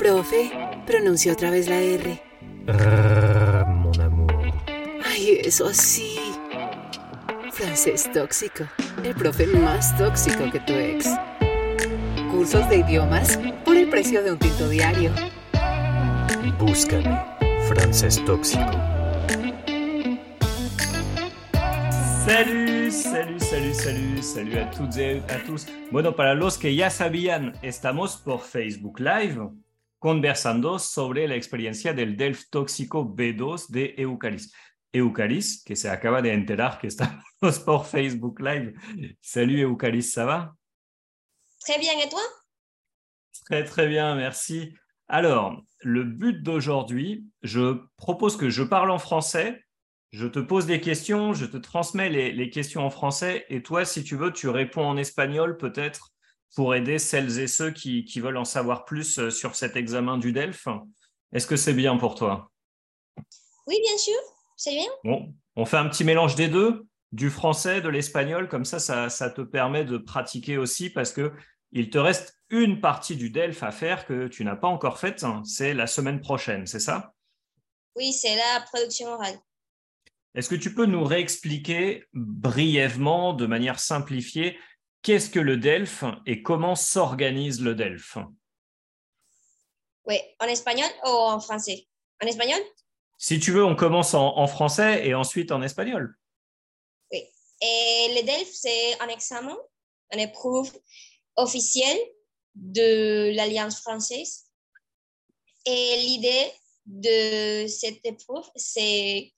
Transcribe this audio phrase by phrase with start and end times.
[0.00, 0.50] Profe,
[0.86, 2.22] pronunció otra vez la R.
[3.66, 4.50] mon amour.
[5.04, 6.16] Ay, eso sí.
[7.52, 8.64] Francés tóxico.
[9.04, 11.06] El profe más tóxico que tu ex.
[12.30, 15.12] Cursos de idiomas por el precio de un tinto diario.
[16.58, 17.22] Búscame,
[17.68, 18.70] francés tóxico.
[22.24, 25.66] Salut, salut, salut, salut, salut a toutes et a tous.
[25.92, 29.50] Bueno, para los que ya sabían, estamos por Facebook Live
[30.00, 34.50] conversando sobre la experiencia del DELF tóxico B2 de Eucaris.
[34.92, 37.22] Eucaris, que se acaba de enterar que estamos
[37.64, 38.74] por Facebook Live.
[39.20, 40.56] Salut Eucaris, ça va?
[41.60, 42.22] Très bien, et toi?
[43.46, 44.74] Très très bien, merci.
[45.06, 49.62] Alors, le but d'aujourd'hui, je propose que je parle en français,
[50.12, 53.84] je te pose des questions, je te transmets les, les questions en français, et toi,
[53.84, 56.10] si tu veux, tu réponds en espagnol peut-être
[56.56, 60.18] pour aider celles et ceux qui, qui veulent en savoir plus euh, sur cet examen
[60.18, 60.68] du DELF.
[61.32, 62.50] Est-ce que c'est bien pour toi?
[63.66, 64.18] Oui, bien sûr,
[64.56, 64.88] c'est bien.
[65.04, 69.08] Bon, on fait un petit mélange des deux, du français, de l'espagnol, comme ça, ça,
[69.08, 71.32] ça te permet de pratiquer aussi parce que
[71.72, 75.24] il te reste une partie du DELF à faire que tu n'as pas encore faite,
[75.44, 77.14] c'est la semaine prochaine, c'est ça?
[77.94, 79.38] Oui, c'est la production orale.
[80.34, 84.58] Est-ce que tu peux nous réexpliquer brièvement, de manière simplifiée,
[85.02, 88.18] qu'est-ce que le DELF et comment s'organise le DELF
[90.06, 91.86] Oui, en espagnol ou en français?
[92.22, 92.60] En espagnol?
[93.18, 96.16] Si tu veux, on commence en, en français et ensuite en espagnol.
[97.12, 97.22] Oui.
[97.60, 99.56] Et le DELF, c'est un examen,
[100.12, 100.72] une épreuve
[101.36, 101.98] officielle
[102.54, 104.46] de l'Alliance française.
[105.66, 106.52] Et l'idée
[106.86, 109.32] de cette épreuve, c'est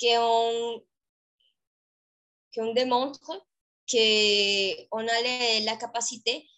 [0.00, 0.82] qu'on
[2.54, 3.30] qu'on démontre
[3.90, 6.48] qu'on a la capacité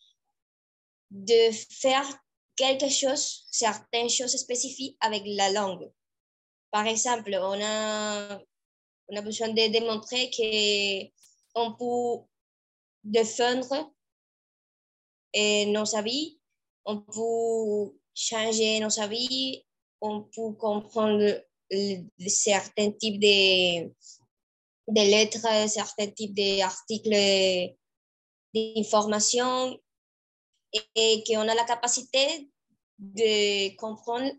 [1.11, 2.07] de faire
[2.57, 5.91] quelque chose, certaines choses spécifiques avec la langue.
[6.71, 8.41] Par exemple, on a,
[9.09, 10.31] on a besoin de démontrer
[11.55, 12.25] qu'on peut
[13.05, 13.93] défendre
[15.35, 16.39] eh, nos avis,
[16.85, 19.65] on peut changer nos avis,
[20.01, 21.43] on peut comprendre
[22.27, 23.93] certains types de,
[24.89, 27.75] de lettres, certains types d'articles
[28.55, 29.79] d'information
[30.73, 32.51] et, et qu'on a la capacité
[32.99, 34.31] de comprendre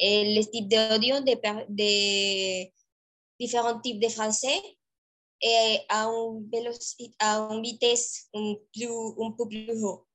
[0.00, 2.70] les types d'audio de, per- de
[3.38, 4.60] différents types de français
[5.40, 6.48] et à une,
[7.62, 8.54] vitesse un,
[9.20, 10.07] un peu plus haut.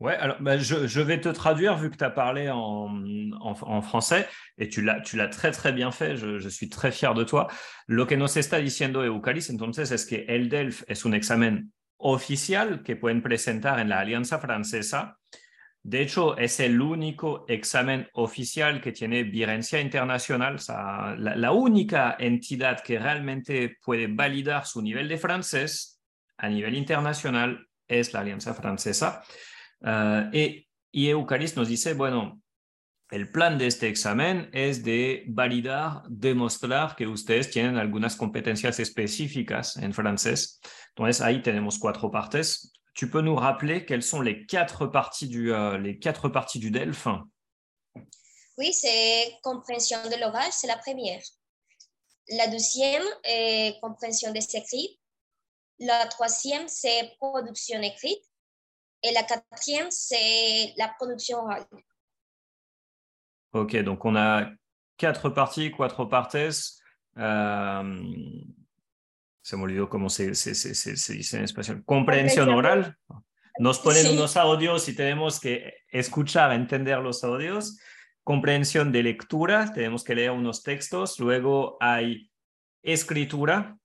[0.00, 3.02] Ouais, alors bah, je, je vais te traduire vu que tu as parlé en,
[3.40, 7.24] en, français et tu l'as, très très bien fait, je, je suis très fier de
[7.24, 7.48] toi.
[7.88, 12.84] Lo que nos está diciendo Eucalis entonces es que el DELF es un examen oficial
[12.84, 15.18] que pueden presentar en la Alianza Francesa.
[15.82, 22.82] De hecho, es el único examen oficial que tiene vigencia internacional, la, la única entidad
[22.84, 26.00] que realmente puede validar su nivel de francés
[26.36, 29.24] a nivel internacional es la Alianza Francesa.
[29.80, 32.40] Uh, y, y Eucaris nos dice, bueno,
[33.10, 39.78] el plan de este examen es de validar, demostrar que ustedes tienen algunas competencias específicas
[39.78, 40.60] en francés.
[40.90, 42.72] Entonces ahí tenemos cuatro partes.
[42.92, 47.06] Tu peux nous rappeler quelles sont les quatre parties du, euh, du DELF
[48.58, 51.22] Oui, c'est compréhension de l'oral, c'est la première.
[52.30, 55.00] La deuxième est compréhension des écrits.
[55.78, 58.27] La troisième, c'est production écrite.
[59.02, 61.66] Et la quatrième, c'est la production orale.
[63.52, 64.50] Ok, donc on a
[64.96, 66.80] quatre parties, cuatro partes.
[67.16, 68.02] Euh,
[69.42, 71.82] se me olvidó cómo se, se, se, se, se dice en español.
[71.84, 72.54] Comprensión Comprensión.
[72.54, 72.98] oral.
[73.58, 74.12] Nos ponen Sí.
[74.12, 77.78] unos audios y tenemos que escuchar, entender los audios.
[78.22, 81.18] Comprensión de lectura, tenemos que leer unos textos.
[81.18, 82.30] Luego hay
[82.82, 83.78] escritura,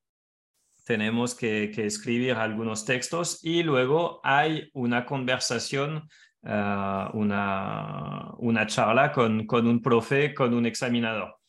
[0.84, 3.40] tenemos que, que escribir algunos textos.
[3.44, 6.08] Y luego hay una conversación,
[6.44, 11.40] uh, una, una charla con, un profe, con un examinador.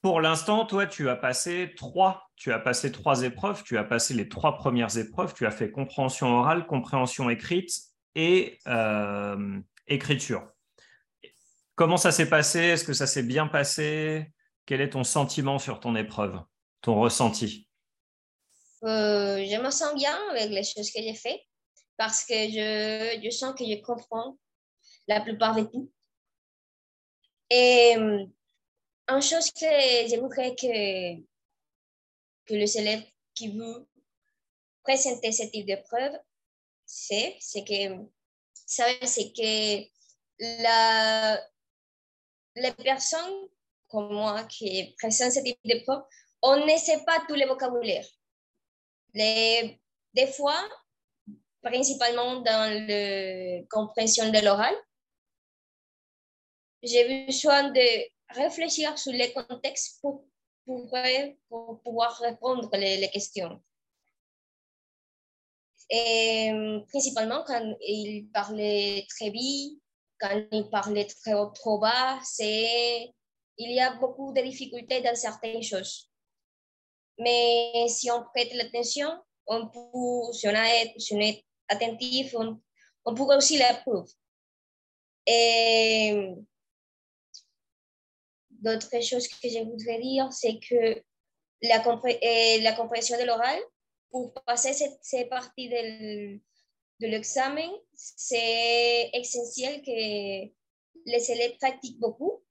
[0.00, 4.14] Pour l'instant, toi, tu as passé trois, tu as passé trois épreuves, tu as passé
[4.14, 7.72] les trois premières épreuves, tu as fait compréhension orale, compréhension écrite
[8.14, 9.58] et euh,
[9.88, 10.46] écriture.
[11.74, 12.60] Comment ça s'est passé?
[12.60, 14.32] Est-ce que ça s'est bien passé?
[14.66, 16.40] Quel est ton sentiment sur ton épreuve,
[16.80, 17.67] ton ressenti?
[18.84, 21.40] Euh, je me sens bien avec les choses que j'ai faites
[21.96, 24.36] parce que je, je sens que je comprends
[25.08, 25.90] la plupart de tout.
[27.50, 28.24] Et euh,
[29.08, 29.66] une chose que
[30.06, 31.20] j'aimerais que,
[32.46, 33.04] que les élèves
[33.34, 33.86] qui veulent
[34.82, 36.18] présenter ce type d'épreuve,
[36.86, 38.06] c'est c'est que.
[38.66, 39.88] C'est que
[40.62, 41.40] la,
[42.54, 43.48] les personnes
[43.88, 46.02] comme moi qui présentent ce type de preuve,
[46.42, 48.06] on ne sait pas tous les vocabulaires.
[49.14, 49.78] Les,
[50.14, 50.58] des fois,
[51.62, 54.74] principalement dans la compréhension de l'oral,
[56.82, 60.24] j'ai besoin de réfléchir sur les contextes pour,
[60.64, 63.60] pour, pouvoir répondre les, les questions.
[65.90, 66.52] Et
[66.88, 69.80] principalement quand il parlait très vite,
[70.20, 73.12] quand il parlait très trop bas, c'est,
[73.56, 76.07] il y a beaucoup de difficultés dans certaines choses.
[77.18, 79.08] Mais si on prête l'attention,
[79.46, 82.60] on peut, si on, est, si est attentif, on,
[83.04, 84.08] on peut aussi l'apprendre.
[85.26, 86.34] Et
[88.50, 91.02] d'autres choses que je voudrais dire, c'est que
[91.62, 93.60] la, la compréhension de l'oral,
[94.10, 94.72] pour passer
[95.02, 96.40] cette, partie de
[97.00, 100.50] l'examen, c'est essentiel que
[101.06, 102.42] les élèves pratiquent beaucoup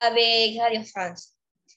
[0.00, 1.34] avec Radio France.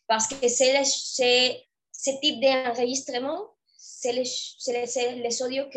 [0.08, 1.66] Parce que c'est
[2.06, 4.30] ce type d'enregistrement, c'est les,
[4.68, 5.70] les, les, audios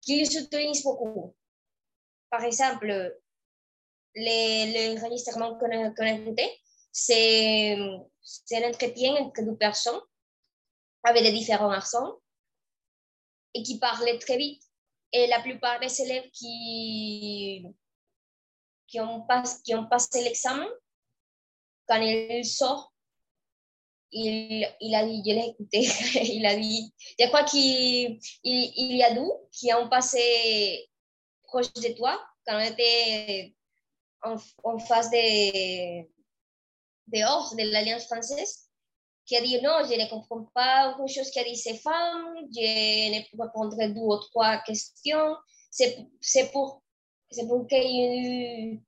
[0.00, 1.36] qu'ils utilisent beaucoup.
[2.30, 3.20] Par exemple,
[4.14, 6.50] l'enregistrement qu'on a écouté,
[6.90, 10.00] c'est un entretien entre deux personnes
[11.02, 12.20] avec des différents accents
[13.52, 14.62] et qui parlaient très vite.
[15.12, 17.66] Et la plupart des élèves qui,
[18.86, 20.68] qui ont passé l'examen,
[21.86, 22.94] quand ils sortent,
[24.12, 25.80] il, il, a dit, je l'ai écouté,
[26.34, 30.88] il a dit, je crois qu'il il, il y a deux qui ont passé
[31.44, 33.54] proche de toi quand on était
[34.22, 36.02] en, face de,
[37.08, 38.70] dehors de l'Alliance française
[39.26, 43.10] qui a dit non, je ne comprends pas une chose qu'a dit ces femmes, je
[43.10, 45.36] ne peux répondre deux ou trois questions.
[45.70, 46.82] C'est pour,
[47.48, 48.80] pour qu'ils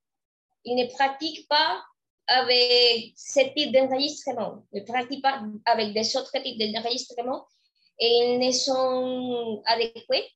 [0.64, 1.82] il ne pratiquent pas
[2.26, 4.64] avec ce type d'enregistrement.
[4.72, 7.46] Ne pratiquent pas avec des autres types d'enregistrement
[7.98, 10.28] et ils ne sont adéquats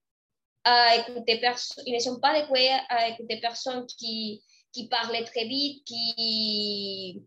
[0.64, 1.40] à écouter
[1.86, 4.42] ils ne sont pas adéquats à écouter personnes qui,
[4.72, 7.24] qui parlent très vite, qui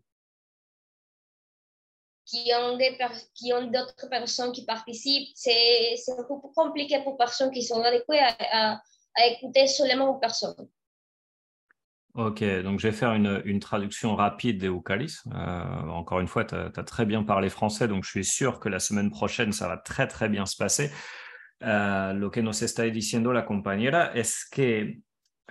[2.30, 5.30] qui ont d'autres personnes qui participent.
[5.34, 8.80] C'est un peu compliqué pour personnes qui sont adéquées à,
[9.16, 10.68] à, écouter seulement une personne.
[12.14, 15.18] Ok, donc je vais faire une, traduction rapide des Oukalis.
[15.32, 18.68] Euh, encore une fois, tu as, très bien parlé français, donc je suis sûr que
[18.68, 20.90] la semaine prochaine, ça va très très bien se passer.
[21.62, 25.02] Uh, lo que nos está diciendo la compañera es que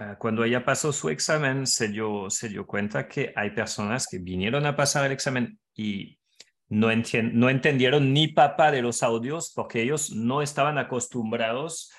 [0.02, 4.18] uh, cuando ella pasó su examen, se dio, se dio cuenta que hay personas que
[4.18, 6.20] vinieron a pasar el examen y
[6.68, 6.90] no,
[7.34, 11.92] no, ni papá de los audios porque ellos no estaban acostumbrados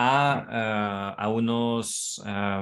[0.00, 2.60] a, uh, a unos, a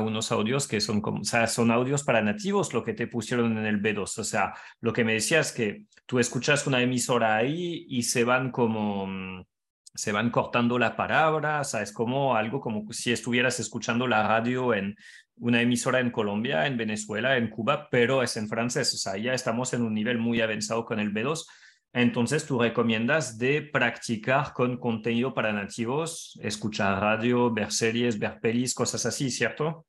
[0.00, 3.58] unos audios que son como, o sea, son audios para nativos, lo que te pusieron
[3.58, 4.18] en el B2.
[4.18, 8.22] O sea, lo que me decías es que tú escuchas una emisora ahí y se
[8.22, 9.44] van como
[9.92, 14.72] se van cortando la palabra, o es como algo como si estuvieras escuchando la radio
[14.72, 14.94] en
[15.34, 19.34] una emisora en Colombia, en Venezuela, en Cuba, pero es en francés, o sea, ya
[19.34, 21.44] estamos en un nivel muy avanzado con el B2.
[21.92, 28.74] Entonces, tú recomiendas de practicar con contenido para nativos, escuchar radio, ver series, ver pelis,
[28.74, 29.86] cosas así, ¿cierto?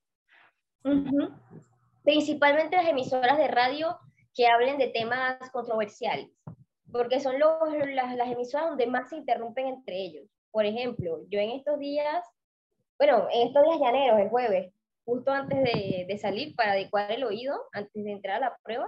[0.83, 1.39] Uh -huh.
[2.03, 3.99] Principalmente las emisoras de radio
[4.33, 6.31] que hablen de temas controversiales
[6.91, 7.57] porque son los,
[7.93, 10.27] las, las, emisoras donde más se interrumpen entre ellos.
[10.51, 12.23] Por ejemplo, yo en estos días,
[12.97, 14.73] bueno, en estos días llaneros, el jueves,
[15.05, 18.85] justo antes de, de salir para adecuar el oído, antes de entrar a la prueba,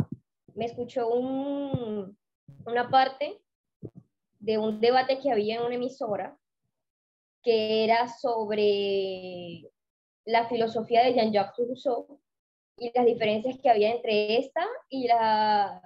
[0.56, 2.18] me escuchó un,
[2.66, 3.42] una parte
[4.40, 6.38] de un debate que había en una emisora
[7.42, 9.70] que era sobre
[10.26, 12.20] la filosofía de Jean-Jacques Rousseau
[12.78, 15.82] y las diferencias que había entre esta y la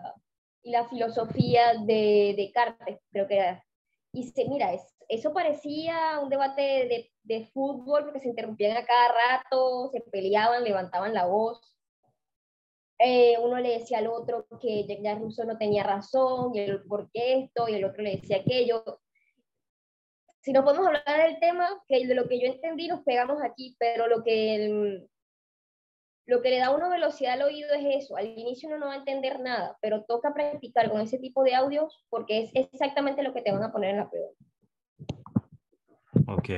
[0.68, 3.66] y la filosofía de Descartes, creo que era.
[4.12, 8.86] Y se, mira, es, eso parecía un debate de, de, fútbol porque se interrumpían a
[8.86, 11.77] cada rato, se peleaban, levantaban la voz.
[13.00, 17.10] Eh, uno le decía al otro que ya Russo no tenía razón, y el por
[17.12, 19.02] qué esto, y el otro le decía aquello.
[20.42, 23.76] Si no podemos hablar del tema, que de lo que yo entendí nos pegamos aquí,
[23.80, 25.10] pero lo que el,
[26.28, 28.18] lo que le da una velocidad al oído es eso.
[28.18, 31.56] Al inicio uno no va a entender nada, pero toca practicar con ese tipo de
[31.56, 34.30] audios porque es exactamente lo que te van a poner en la prueba.
[36.28, 36.50] Ok.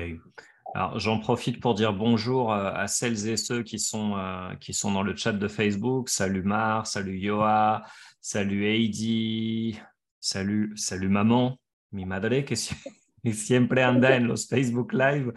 [0.76, 4.92] Alors, j'en profite pour dire bonjour à celles et ceux qui sont, euh, qui sont
[4.92, 6.10] dans le chat de Facebook.
[6.10, 7.84] Salut Mar, salut Yoa,
[8.22, 9.80] salut Heidi,
[10.20, 11.58] salut, salut maman,
[11.92, 12.56] mi madre, que
[13.34, 15.34] siempre anda en los Facebook Live.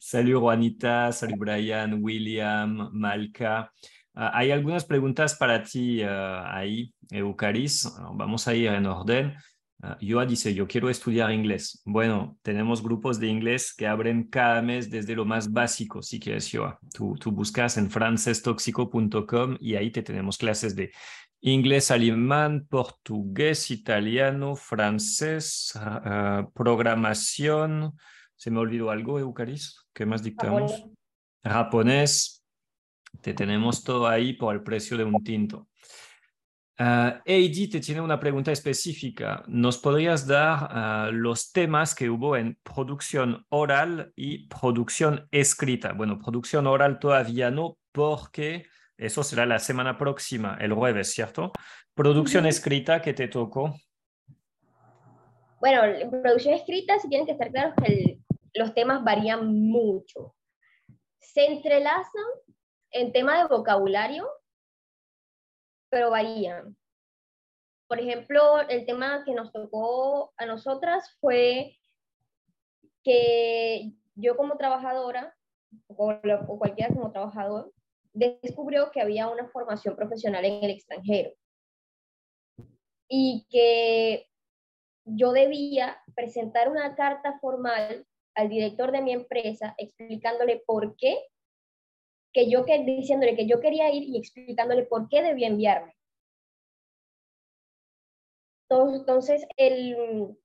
[0.00, 3.72] Salut Juanita, salut Brian, William, Malca.
[4.14, 7.92] Ah, hay algunas preguntas para ti ah, ahí, Eucaris.
[8.14, 9.34] Vamos a ir en orden.
[9.82, 11.82] Uh, Yoa dice, yo quiero estudiar inglés.
[11.84, 16.50] Bueno, tenemos grupos de inglés que abren cada mes desde lo más básico, si quieres,
[16.50, 16.78] Yoa.
[16.94, 20.92] Tú, tú buscas en francestoxico.com y ahí te tenemos clases de
[21.40, 27.94] inglés, alemán, portugués, italiano, francés, uh, programación.
[28.34, 29.86] ¿Se me olvidó algo, Eucaris?
[29.92, 30.72] ¿Qué más dictamos?
[30.72, 30.96] Japonés.
[31.44, 32.42] Japonés.
[33.20, 35.68] Te tenemos todo ahí por el precio de un tinto.
[36.78, 39.42] Uh, Heidi te tiene una pregunta específica.
[39.46, 45.94] ¿Nos podrías dar uh, los temas que hubo en producción oral y producción escrita?
[45.94, 48.66] Bueno, producción oral todavía no, porque
[48.98, 51.52] eso será la semana próxima, el jueves, ¿cierto?
[51.94, 53.74] Producción escrita que te tocó.
[55.58, 60.34] Bueno, en producción escrita sí tienen que estar claros que el- los temas varían mucho.
[61.20, 62.24] Se entrelazan
[62.90, 64.28] en tema de vocabulario,
[65.90, 66.76] pero varían.
[67.88, 71.76] Por ejemplo, el tema que nos tocó a nosotras fue
[73.04, 75.36] que yo como trabajadora,
[75.86, 77.72] o, cualquiera como trabajador,
[78.12, 81.32] descubrió que había una formación profesional en el extranjero
[83.08, 84.26] y que
[85.04, 91.16] yo debía presentar una carta formal al director de mi empresa explicándole por qué,
[92.36, 95.96] que yo que, diciéndole que yo quería ir y explicándole por qué debía enviarme.
[98.68, 100.36] Entonces, el,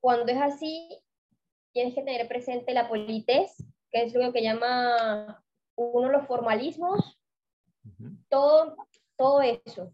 [0.00, 0.88] cuando es así,
[1.72, 5.40] tienes que tener presente la politez, que es lo que llama
[5.76, 7.16] uno los formalismos,
[8.28, 8.74] todo,
[9.16, 9.92] todo eso.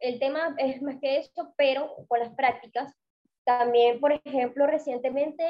[0.00, 2.92] El tema es más que eso, pero con las prácticas.
[3.44, 5.44] También, por ejemplo, recientemente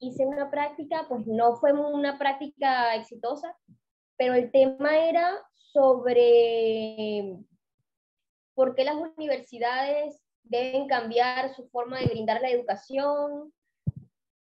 [0.00, 3.56] hice una práctica, pues no fue una práctica exitosa,
[4.22, 5.36] pero el tema era
[5.72, 7.36] sobre
[8.54, 13.52] por qué las universidades deben cambiar su forma de brindar la educación,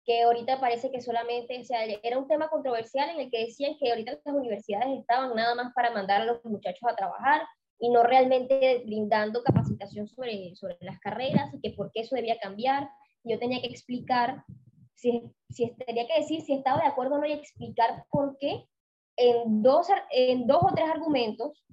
[0.04, 3.78] que ahorita parece que solamente, o sea, era un tema controversial en el que decían
[3.80, 7.40] que ahorita las universidades estaban nada más para mandar a los muchachos a trabajar
[7.78, 12.38] y no realmente brindando capacitación sobre, sobre las carreras y que por qué eso debía
[12.38, 12.90] cambiar.
[13.24, 14.44] Yo tenía que explicar,
[14.94, 18.66] si, si tenía que decir si estaba de acuerdo o no y explicar por qué
[19.20, 21.66] en dos, en dos o tres argumentos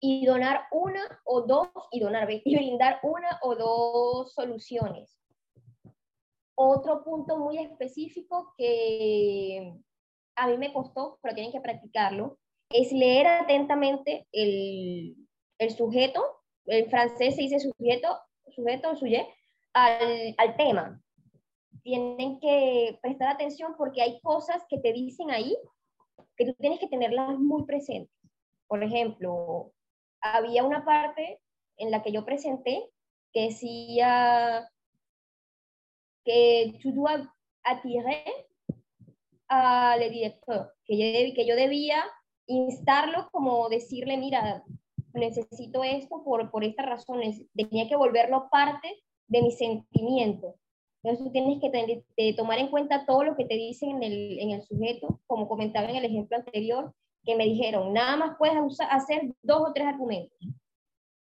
[0.00, 5.16] y donar una o dos, y donar, y brindar una o dos soluciones.
[6.56, 9.72] Otro punto muy específico que
[10.36, 12.38] a mí me costó, pero tienen que practicarlo,
[12.70, 15.16] es leer atentamente el,
[15.58, 16.24] el sujeto,
[16.66, 18.18] en francés se dice sujeto,
[18.48, 19.26] sujeto o sujet,
[19.74, 21.00] al, al tema.
[21.84, 25.56] Tienen que prestar atención porque hay cosas que te dicen ahí
[26.36, 28.14] que tú tienes que tenerlas muy presentes.
[28.66, 29.72] Por ejemplo,
[30.20, 31.40] había una parte
[31.76, 32.90] en la que yo presenté
[33.32, 34.68] que decía
[36.24, 37.26] que tu dois
[37.62, 38.46] attirer
[39.48, 42.04] al director, que yo, que yo debía
[42.46, 44.64] instarlo como decirle, mira,
[45.12, 50.54] necesito esto por, por estas razones, tenía que volverlo parte de mi sentimiento.
[51.02, 54.02] Entonces tú tienes que tener- de tomar en cuenta todo lo que te dicen en
[54.02, 56.92] el, en el sujeto, como comentaba en el ejemplo anterior,
[57.24, 60.38] que me dijeron, nada más puedes usar, hacer dos o tres argumentos.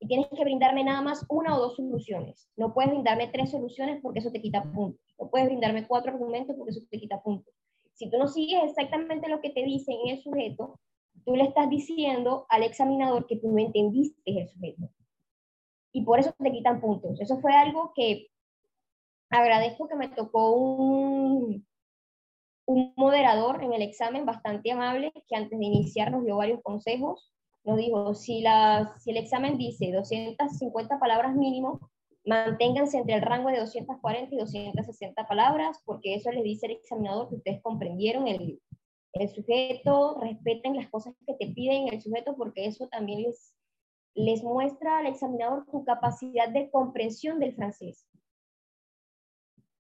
[0.03, 2.49] Y tienes que brindarme nada más una o dos soluciones.
[2.57, 5.00] No puedes brindarme tres soluciones porque eso te quita puntos.
[5.19, 7.53] No puedes brindarme cuatro argumentos porque eso te quita puntos.
[7.93, 10.81] Si tú no sigues exactamente lo que te dicen en el sujeto,
[11.27, 14.89] tú le estás diciendo al examinador que tú no entendiste el sujeto.
[15.93, 17.21] Y por eso te quitan puntos.
[17.21, 18.29] Eso fue algo que
[19.31, 21.67] agradezco que me tocó un,
[22.67, 27.33] un moderador en el examen bastante amable que antes de iniciar nos dio varios consejos.
[27.65, 31.91] Nos dijo, si, la, si el examen dice 250 palabras mínimo,
[32.25, 37.29] manténganse entre el rango de 240 y 260 palabras, porque eso les dice el examinador
[37.29, 38.61] que ustedes comprendieron el,
[39.13, 43.55] el sujeto, respeten las cosas que te piden el sujeto, porque eso también les,
[44.15, 48.07] les muestra al examinador tu capacidad de comprensión del francés.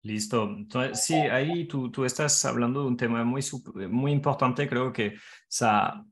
[0.01, 0.55] Listo.
[0.93, 4.67] Sí, ahí tú, tú estás hablando de un tema muy, sup- muy importante.
[4.67, 6.03] Creo que o sea,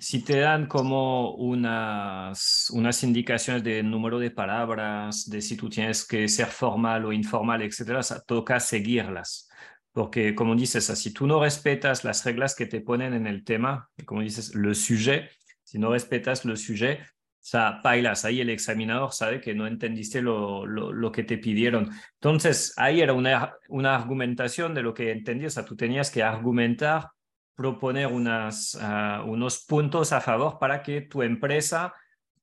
[0.00, 6.06] si te dan como unas, unas indicaciones de número de palabras, de si tú tienes
[6.06, 9.48] que ser formal o informal, etcétera, o sea, toca seguirlas.
[9.92, 13.90] Porque, como dices, si tú no respetas las reglas que te ponen en el tema,
[14.06, 15.30] como dices, le sujet,
[15.64, 17.00] si no respetas le sujet,
[17.50, 21.90] sea, bailas, ahí el examinador sabe que no entendiste lo, lo, que te pidieron.
[22.14, 25.46] Entonces, ahí era una, una argumentación de lo que entendí.
[25.46, 27.08] O sea, tú tenías que argumentar,
[27.54, 31.94] proponer unas, ah, unos puntos a favor para que tu empresa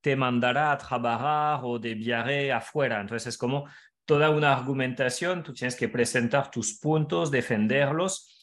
[0.01, 2.99] te mandara a trabajar o de viaje afuera.
[2.99, 3.65] Entonces, es como
[4.05, 8.41] toda una argumentación, tú tienes que presentar tus puntos, defenderlos.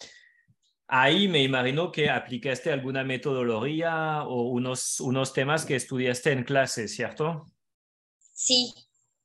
[0.95, 6.87] Ahí me imagino que aplicaste alguna metodología o unos, unos temas que estudiaste en clase,
[6.87, 7.47] ¿cierto?
[8.35, 8.75] Sí.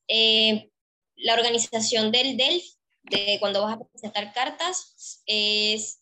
[0.07, 0.71] Eh,
[1.17, 2.63] la organización del DELF,
[3.03, 6.01] de cuando vas a presentar cartas, es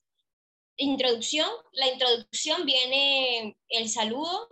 [0.78, 1.50] introducción.
[1.72, 4.48] La introducción viene el saludo,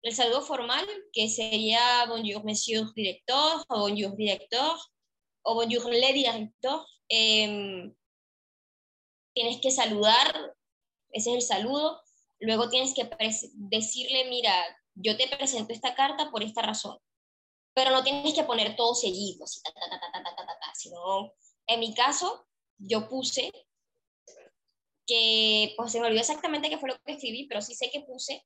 [0.00, 4.78] el saludo formal, que sería bonjour, monsieur director, o bonjour, director,
[5.42, 6.86] o bonjour, le director.
[7.10, 7.92] Eh,
[9.38, 10.56] tienes que saludar,
[11.12, 12.02] ese es el saludo,
[12.40, 13.08] luego tienes que
[13.54, 14.52] decirle, mira,
[14.96, 16.98] yo te presento esta carta por esta razón,
[17.72, 21.32] pero no tienes que poner todo seguido, así, ta, ta, ta, sino,
[21.68, 23.52] en mi caso, yo puse
[25.06, 28.00] que, pues se me olvidó exactamente qué fue lo que escribí, pero sí sé que
[28.00, 28.44] puse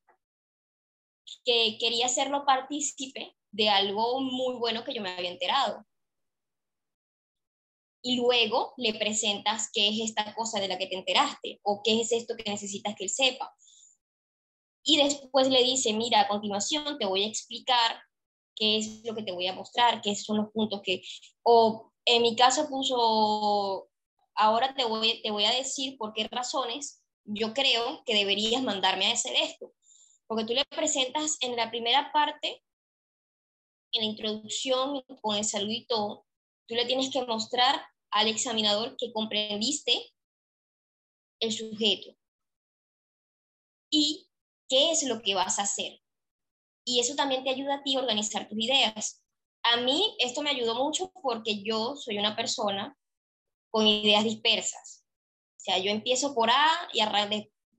[1.47, 5.87] que quería hacerlo partícipe de algo muy bueno que yo me había enterado
[8.03, 12.01] y luego le presentas qué es esta cosa de la que te enteraste o qué
[12.01, 13.55] es esto que necesitas que él sepa.
[14.85, 18.03] Y después le dice, mira, a continuación te voy a explicar
[18.57, 21.03] qué es lo que te voy a mostrar, qué son los puntos que,
[21.45, 23.89] o en mi caso puso,
[24.35, 29.07] ahora te voy, te voy a decir por qué razones yo creo que deberías mandarme
[29.07, 29.73] a hacer esto.
[30.27, 32.65] Porque tú le presentas en la primera parte,
[33.93, 36.27] en la introducción, con el saludito,
[36.67, 37.81] tú le tienes que mostrar
[38.13, 40.13] al examinador que comprendiste
[41.41, 42.15] el sujeto
[43.91, 44.29] y
[44.69, 46.01] qué es lo que vas a hacer.
[46.85, 49.23] Y eso también te ayuda a ti a organizar tus ideas.
[49.63, 52.97] A mí esto me ayudó mucho porque yo soy una persona
[53.71, 55.05] con ideas dispersas.
[55.57, 57.01] O sea, yo empiezo por A y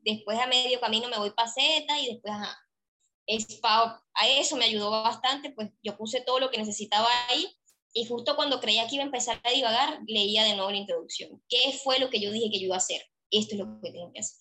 [0.02, 4.90] después a medio camino me voy para Z y después a, a eso me ayudó
[4.92, 7.56] bastante, pues yo puse todo lo que necesitaba ahí
[7.94, 11.42] y justo cuando creía que iba a empezar a divagar, leía de nuevo la introducción.
[11.48, 13.02] ¿Qué fue lo que yo dije que yo iba a hacer?
[13.30, 14.38] Esto es lo que tengo que hacer.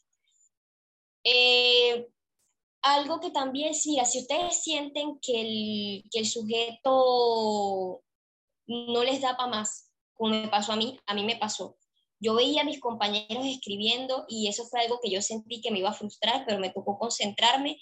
[1.25, 2.09] Eh,
[2.81, 8.03] algo que también, mira, si ustedes sienten que el, que el sujeto
[8.67, 11.77] no les da para más, como me pasó a mí, a mí me pasó.
[12.19, 15.81] Yo veía a mis compañeros escribiendo y eso fue algo que yo sentí que me
[15.81, 17.79] iba a frustrar, pero me tocó concentrarme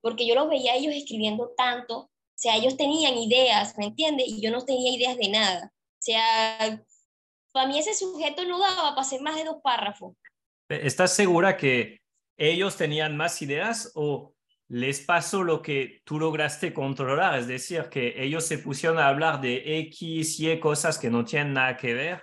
[0.00, 4.26] porque yo los veía a ellos escribiendo tanto o sea, ellos tenían ideas, ¿me entiendes?
[4.28, 5.72] Y yo no tenía ideas de nada.
[5.72, 6.84] O sea,
[7.50, 10.14] para mí ese sujeto no daba para hacer más de dos párrafos.
[10.68, 12.02] ¿Estás segura que
[12.36, 14.34] ellos tenían más ideas o
[14.68, 17.38] les pasó lo que tú lograste controlar?
[17.38, 21.54] Es decir, que ellos se pusieron a hablar de X, Y cosas que no tienen
[21.54, 22.22] nada que ver.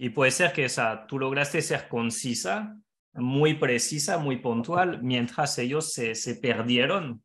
[0.00, 2.76] Y puede ser que esa, tú lograste ser concisa,
[3.14, 7.22] muy precisa, muy puntual, mientras ellos se, se perdieron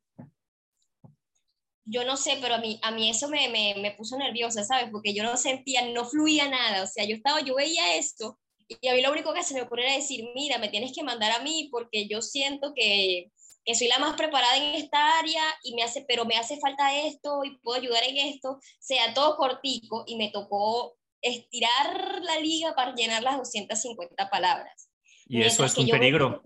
[1.85, 4.89] yo no sé, pero a mí, a mí eso me, me, me, puso nerviosa, ¿sabes?
[4.91, 8.39] Porque yo no sentía, no fluía nada, o sea, yo estaba, yo veía esto
[8.79, 11.03] y a mí lo único que se me ocurrió era decir, mira, me tienes que
[11.03, 13.31] mandar a mí porque yo siento que,
[13.65, 16.95] que soy la más preparada en esta área y me hace, pero me hace falta
[17.05, 22.73] esto y puedo ayudar en esto, sea todo cortico y me tocó estirar la liga
[22.75, 24.89] para llenar las 250 palabras.
[25.27, 26.41] Y eso es un peligro.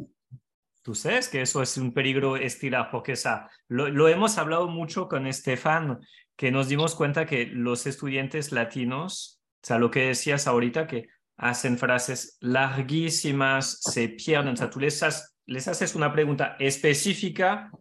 [0.86, 5.26] Tú sabes que eso es un peligro estirar, porque o lo, hemos hablado mucho con
[5.26, 6.00] Estefan,
[6.36, 11.08] que nos dimos cuenta que los estudiantes latinos, o sea, lo que decías ahorita, que
[11.38, 15.04] hacen frases larguísimas, se pierden, o sea, tú les,
[15.48, 17.72] les haces una pregunta específica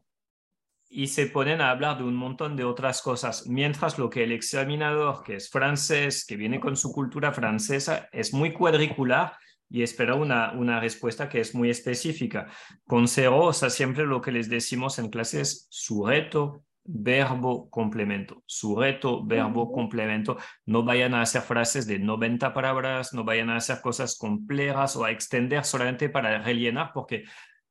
[0.89, 4.33] y se ponen a hablar de un montón de otras cosas, mientras lo que el
[4.33, 9.37] examinador, que es francés, que viene con su cultura francesa, es muy cuadricular
[9.75, 12.47] y espera una, una respuesta que es muy específica.
[12.87, 18.45] Con cero, o sea, siempre lo que les decimos en clase es sujeto, verbo, complemento.
[18.47, 20.37] Sujeto, verbo, complemento.
[20.65, 25.05] No vayan a hacer frases de 90 palabras, no vayan a hacer cosas complejas o
[25.05, 27.25] a extender solamente para rellenar, porque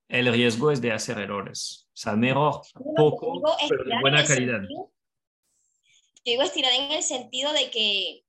[0.10, 1.88] el riesgo es de hacer errores.
[1.88, 2.64] O sea, mejor
[2.98, 4.60] poco, pero de buena calidad.
[4.70, 4.92] yo
[6.26, 8.26] digo estirar en el sentido de que,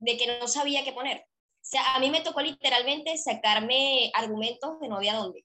[0.00, 1.26] de que no sabía qué poner.
[1.66, 5.44] O sea, a mí me tocó literalmente sacarme argumentos de no había dónde,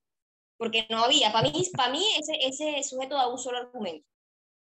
[0.56, 1.32] porque no había.
[1.32, 4.08] Para mí, para mí ese, ese sujeto da un solo argumento.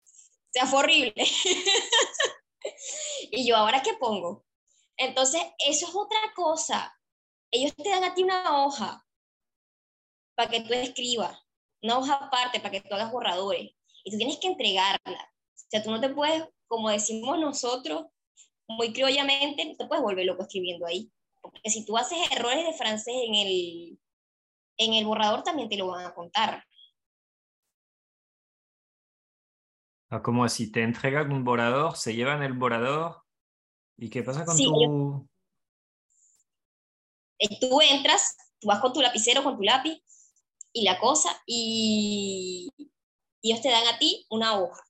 [0.04, 1.12] O sea, fue horrible.
[3.30, 4.46] y yo, ¿ahora qué pongo?
[4.96, 6.98] Entonces, eso es otra cosa.
[7.50, 9.06] Ellos te dan a ti una hoja
[10.34, 11.38] para que tú escribas,
[11.82, 13.70] una hoja aparte para que tú hagas borradores.
[14.02, 15.30] y tú tienes que entregarla.
[15.56, 18.06] O sea, tú no te puedes, como decimos nosotros,
[18.66, 21.12] muy criollamente, no te puedes volver loco escribiendo ahí.
[21.50, 23.98] Porque si tú haces errores de francés en el,
[24.78, 26.64] en el borrador, también te lo van a contar.
[30.08, 33.22] Ah, Como si te entregan un borrador, se llevan el borrador.
[33.98, 35.28] ¿Y qué pasa con Sí, tu...?
[37.38, 40.02] Eh, Tú entras, tú vas con tu lapicero, con tu lápiz
[40.72, 42.70] y la cosa, y,
[43.42, 44.82] ellos te dan a ti una hoja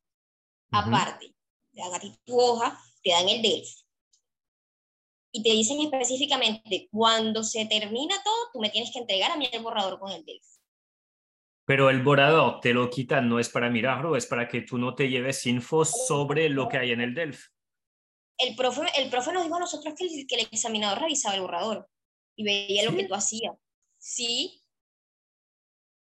[0.72, 0.78] Ujú.
[0.78, 1.34] aparte.
[1.72, 3.83] Te dan a ti tu hoja, te dan el DELF.
[5.36, 9.48] Y te dicen específicamente, cuando se termina todo, tú me tienes que entregar a mí
[9.50, 10.46] el borrador con el DELF.
[11.66, 14.94] Pero el borrador te lo quitan, no es para mirarlo, es para que tú no
[14.94, 17.48] te lleves info sobre lo que hay en el DELF.
[18.38, 21.40] El profe, el profe nos dijo a nosotros que el, que el examinador revisaba el
[21.40, 21.88] borrador
[22.36, 22.96] y veía lo ¿Sí?
[22.96, 23.54] que tú hacías.
[23.98, 24.62] Sí.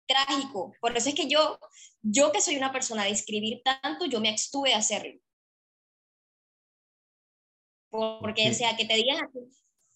[0.06, 0.74] Trágico.
[0.80, 1.60] Por eso es que yo,
[2.04, 5.20] yo que soy una persona de escribir tanto, yo me abstuve de hacerlo.
[7.90, 8.52] Porque, Ok.
[8.52, 9.40] o sea, que te digan, a ti,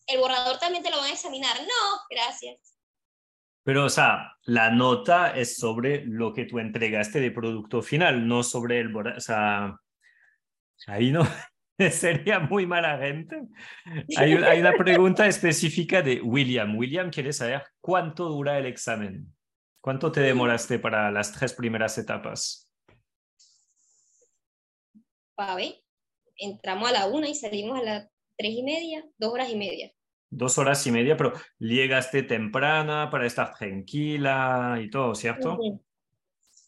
[0.07, 1.57] el borrador también te lo van a examinar.
[1.61, 2.77] No, gracias.
[3.63, 8.43] Pero, o sea, la nota es sobre lo que tú entregaste de producto final, no
[8.43, 9.17] sobre el borrador.
[9.17, 9.75] O sea,
[10.87, 11.21] ahí no
[11.91, 13.39] sería muy mala gente.
[14.17, 16.75] Hay, hay una pregunta específica de William.
[16.75, 19.31] William quiere saber cuánto dura el examen.
[19.79, 22.71] ¿Cuánto te demoraste para las tres primeras etapas?
[25.35, 25.80] Pa' ver,
[26.41, 29.93] entramos a la una y salimos a las tres y media, dos horas y media.
[30.29, 35.57] Dos horas y media, pero llegaste temprana para estar tranquila y todo, ¿cierto?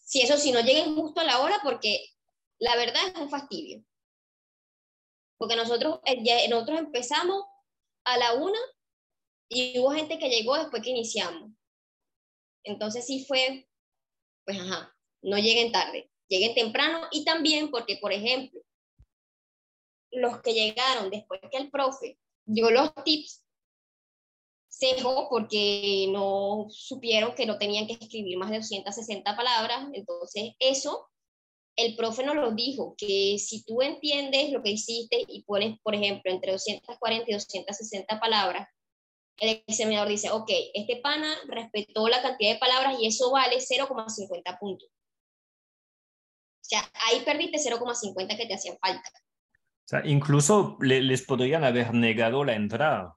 [0.04, 2.06] Sí, eso sí, no lleguen justo a la hora porque
[2.58, 3.82] la verdad es un fastidio.
[5.38, 7.44] Porque nosotros, eh, nosotros empezamos
[8.04, 8.58] a la una
[9.48, 11.50] y hubo gente que llegó después que iniciamos.
[12.62, 13.68] Entonces sí fue,
[14.44, 18.60] pues ajá, no lleguen tarde, lleguen temprano y también porque, por ejemplo,
[20.14, 23.44] los que llegaron después que el profe dio los tips,
[24.68, 29.88] se dejó porque no supieron que no tenían que escribir más de 260 palabras.
[29.92, 31.08] Entonces, eso,
[31.76, 35.94] el profe nos lo dijo, que si tú entiendes lo que hiciste y pones, por
[35.94, 38.68] ejemplo, entre 240 y 260 palabras,
[39.38, 44.58] el examinador dice, ok, este pana respetó la cantidad de palabras y eso vale 0,50
[44.58, 44.88] puntos.
[44.88, 49.10] O sea, ahí perdiste 0,50 que te hacían falta.
[49.84, 53.16] O sea, incluso le- les podrían haber negado la entrada.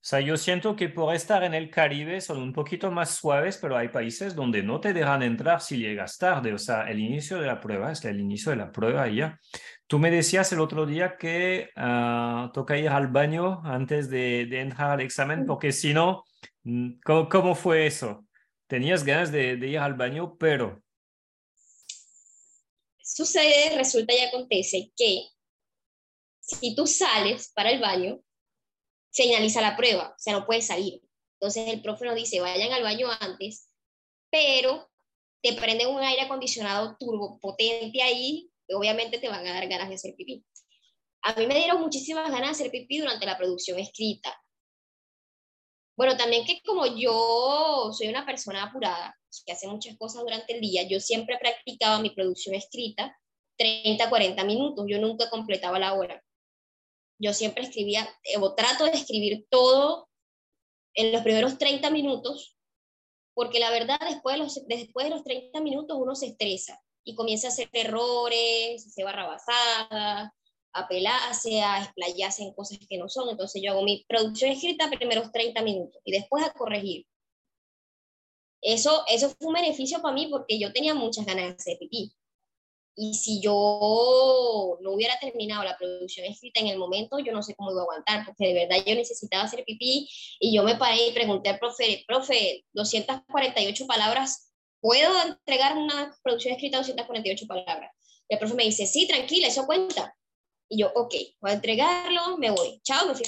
[0.00, 3.58] O sea, yo siento que por estar en el Caribe son un poquito más suaves,
[3.60, 6.54] pero hay países donde no te dejan entrar si llegas tarde.
[6.54, 9.38] O sea, el inicio de la prueba es el inicio de la prueba y ya.
[9.86, 14.60] Tú me decías el otro día que ah, toca ir al baño antes de, de
[14.60, 16.24] entrar al examen, porque si no,
[16.62, 18.24] mm, ¿cómo, cómo fue eso?
[18.66, 20.80] Tenías ganas de, de ir al baño, pero
[23.10, 25.28] Sucede, resulta y acontece que
[26.40, 28.22] si tú sales para el baño,
[29.10, 31.00] señaliza la prueba, o sea, no puedes salir.
[31.40, 33.70] Entonces el profe nos dice, vayan al baño antes,
[34.30, 34.90] pero
[35.42, 39.88] te prenden un aire acondicionado turbo potente ahí, y obviamente te van a dar ganas
[39.88, 40.44] de hacer pipí.
[41.22, 44.38] A mí me dieron muchísimas ganas de hacer pipí durante la producción escrita.
[45.98, 50.60] Bueno, también que como yo soy una persona apurada, que hace muchas cosas durante el
[50.60, 53.18] día, yo siempre practicaba mi producción escrita
[53.58, 56.22] 30, 40 minutos, yo nunca completaba la hora.
[57.20, 60.08] Yo siempre escribía, eh, o trato de escribir todo
[60.94, 62.56] en los primeros 30 minutos,
[63.34, 67.16] porque la verdad después de los, después de los 30 minutos uno se estresa y
[67.16, 70.30] comienza a hacer errores, se barrabasadas,
[70.72, 73.28] a pelarse, a explayarse en cosas que no son.
[73.28, 77.06] Entonces yo hago mi producción escrita primeros 30 minutos y después a corregir.
[78.60, 82.12] Eso, eso fue un beneficio para mí porque yo tenía muchas ganas de hacer pipí.
[83.00, 87.54] Y si yo no hubiera terminado la producción escrita en el momento, yo no sé
[87.54, 90.08] cómo iba a aguantar, porque de verdad yo necesitaba hacer pipí
[90.40, 96.54] y yo me paré y pregunté al profe, profe, 248 palabras, ¿puedo entregar una producción
[96.54, 97.92] escrita de 248 palabras?
[98.28, 100.17] Y el profe me dice, sí, tranquila, eso cuenta.
[100.68, 102.80] Y yo, ok, voy a entregarlo, me voy.
[102.82, 103.24] Chao, me fui.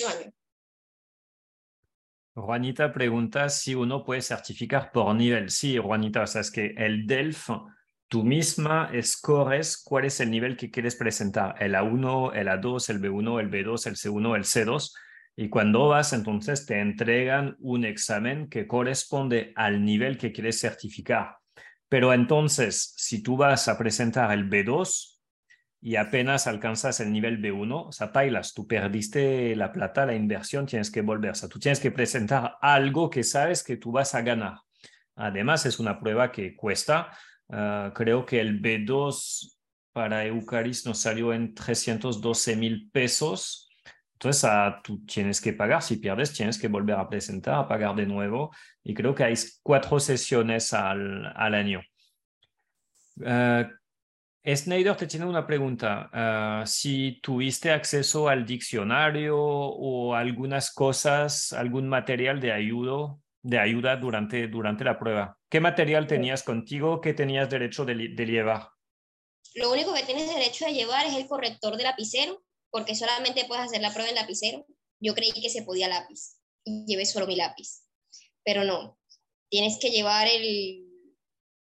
[2.35, 5.50] Juanita pregunta si uno puede certificar por nivel.
[5.50, 7.50] Sí, Juanita, o sea, es que el DELF,
[8.09, 13.00] tú misma escoges cuál es el nivel que quieres presentar, el A1, el A2, el
[13.00, 14.92] B1, el B2, el C1, el C2.
[15.37, 21.37] Y cuando vas, entonces te entregan un examen que corresponde al nivel que quieres certificar.
[21.88, 25.19] Pero entonces, si tú vas a presentar el B2
[25.82, 30.66] y apenas alcanzas el nivel B1, o sea, bailas, tú perdiste la plata, la inversión,
[30.66, 31.30] tienes que volver.
[31.30, 34.58] O sea, tú tienes que presentar algo que sabes que tú vas a ganar.
[35.16, 37.10] Además, es una prueba que cuesta.
[37.48, 39.56] Ah, creo que el B2
[39.92, 43.70] para Eucaris nos salió en 312 mil pesos.
[44.12, 45.82] Entonces, ah, tú tienes que pagar.
[45.82, 48.50] Si pierdes, tienes que volver a presentar, a pagar de nuevo.
[48.84, 51.80] Y creo que hay cuatro sesiones al, al año.
[53.16, 53.64] Uh,
[54.44, 56.64] Snyder te tiene una pregunta.
[56.66, 64.48] si tuviste acceso al diccionario o algunas cosas, algún material de ayuda, de ayuda durante,
[64.48, 65.38] durante la prueba.
[65.48, 67.00] ¿Qué material tenías contigo?
[67.00, 68.68] ¿Qué tenías derecho de, de llevar?
[69.55, 73.64] Lo único que tienes derecho de llevar es el corrector de lapicero porque solamente puedes
[73.64, 74.64] hacer la prueba en lapicero.
[75.00, 77.83] Yo creí que se podía lápiz y llevé solo mi lápiz,
[78.44, 78.98] pero no.
[79.48, 80.87] Tienes que llevar el,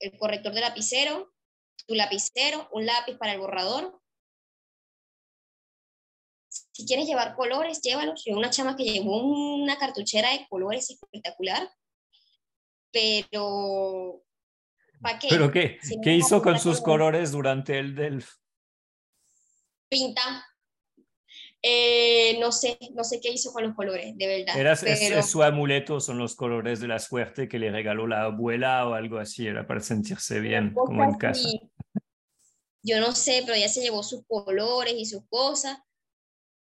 [0.01, 1.30] el corrector de lapicero,
[1.87, 4.01] tu lapicero, un lápiz para el borrador.
[6.49, 8.25] Si quieres llevar colores, llévalos.
[8.25, 11.71] Yo una chama que llevó una cartuchera de colores espectacular,
[12.93, 14.25] pero
[15.01, 15.29] ¿para qué?
[15.29, 15.79] ¿Pero qué?
[16.03, 18.35] ¿Qué hizo con sus colores durante el DELF?
[19.89, 20.47] Pinta,
[21.63, 24.59] eh, no sé, no sé qué hizo con los colores, de verdad.
[24.59, 28.95] Era su amuleto, son los colores de la suerte que le regaló la abuela o
[28.95, 31.49] algo así, era para sentirse bien, como en casa.
[32.83, 35.79] Yo no sé, pero ella se llevó sus colores y sus cosas.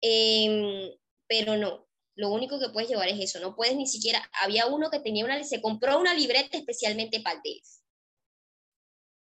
[0.01, 0.89] Em,
[1.27, 4.89] pero no, lo único que puedes llevar es eso, no puedes ni siquiera, había uno
[4.91, 7.67] que tenía una, se compró una libreta especialmente para el DELF.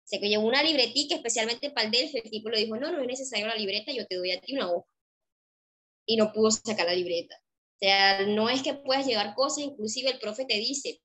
[0.05, 3.07] Se llevó una libretica especialmente para el DELF, el tipo le dijo, no, no es
[3.07, 4.91] necesario la libreta, yo te doy a ti una hoja
[6.07, 7.37] y no pudo sacar la libreta.
[7.37, 11.01] O sea, no es que puedas llevar cosas, inclusive el profe te dice,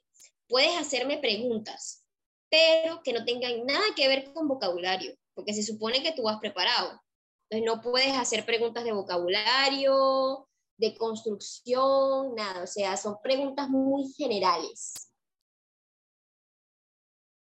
[0.48, 2.06] puedes hacerme preguntas,
[2.50, 6.40] pero que no tengan nada que ver con vocabulario, porque se supone que tú vas
[6.40, 7.02] preparado.
[7.50, 12.64] Entonces no puedes hacer preguntas de vocabulario, de construcción, nada.
[12.64, 14.94] O sea, son preguntas muy generales.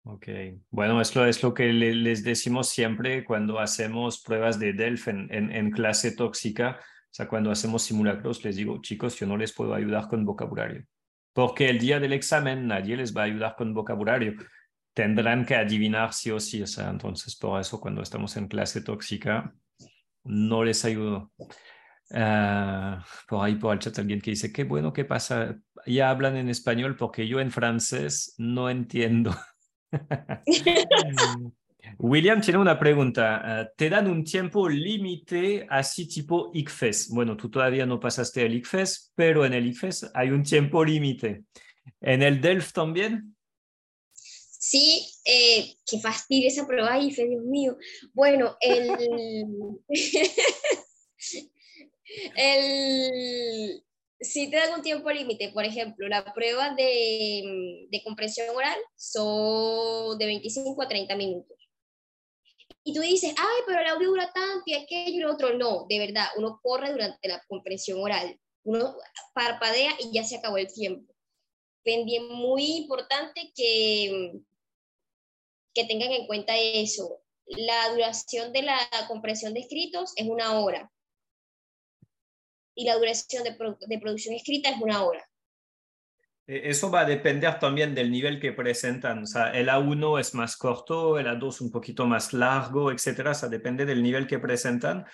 [0.06, 0.28] Ok,
[0.70, 5.72] bueno, esto es lo que les decimos siempre cuando hacemos pruebas de DELF en, en
[5.72, 6.82] clase tóxica
[7.16, 10.86] sea, cuando hacemos simulacros, les digo, chicos, yo no les puedo ayudar con vocabulario,
[11.34, 14.34] porque el día del examen nadie les va a ayudar con vocabulario.
[14.94, 16.62] Tendrán que adivinar sí o sí.
[16.62, 19.54] O sea, entonces, por eso, cuando estamos en clase tóxica,
[20.24, 21.32] no les ayudo.
[22.12, 26.38] Ah, por ahí, por el chat, alguien que dice, qué bueno que pasa, ya hablan
[26.38, 29.36] en español porque yo en francés no entiendo.
[32.00, 33.42] William tiene una pregunta.
[33.46, 37.10] Eh, ¿Te dan un tiempo límite así tipo ICFES?
[37.10, 41.44] Bueno, tú todavía no pasaste el ICFES, pero en el ICFES hay un tiempo límite.
[42.02, 43.36] ¿En el DELF también?
[44.14, 47.78] Sí, eh, qué fastidio esa prueba IFES, Dios mío.
[48.14, 48.90] Bueno, el,
[52.36, 53.84] el,
[54.20, 55.52] sí te dan un tiempo límite.
[55.54, 61.63] Por ejemplo, la prueba de, de compresión oral son de 25 a 30 minutos
[62.84, 65.54] y tú dices, ay, pero el audio dura tanto y aquello y lo otro.
[65.58, 68.96] No, de verdad, uno corre durante la compresión oral, uno
[69.34, 71.14] parpadea y ya se acabó el tiempo.
[72.30, 74.34] Muy importante que,
[75.74, 77.22] que tengan en cuenta eso.
[77.46, 80.90] La duración de la compresión de escritos es una hora
[82.76, 83.56] y la duración de,
[83.88, 85.30] de producción escrita es una hora.
[86.48, 89.24] Eh, eso va a depender también del nivel que presentan.
[89.24, 93.32] O sea, el A1 es más corto, el A2 un poquito más largo, etcétera.
[93.32, 95.06] O sea, depende del nivel que presentan.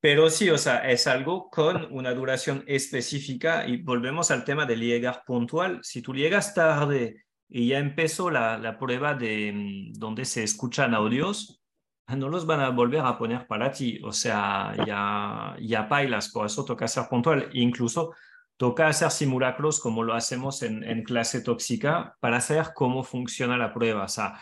[0.00, 4.80] Pero sí, o sea, es algo con una duración específica y volvemos al tema del
[4.80, 5.80] llegar puntual.
[5.82, 10.94] Si tú llegas tarde y ya empezó la, la prueba de mm, donde se escuchan
[10.94, 11.62] audios,
[12.16, 14.00] no los van a volver a poner para ti.
[14.04, 17.48] O sea, ya, ya bailas, por eso toca ser puntual.
[17.52, 18.14] Incluso
[18.56, 24.04] toca hacer simulacros como lo hacemos en, clase tóxica para saber cómo funciona la prueba.
[24.04, 24.40] O sea,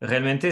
[0.00, 0.50] realmente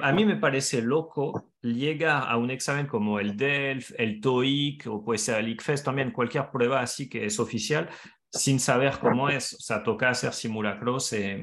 [0.00, 5.04] a mí me parece loco llegar a un examen como el DELF, el TOEIC o
[5.04, 7.88] puede ser el ICFES también, cualquier prueba así que es oficial,
[8.30, 9.54] sin saber cómo es.
[9.54, 11.40] O sea, toca hacer simulacros e,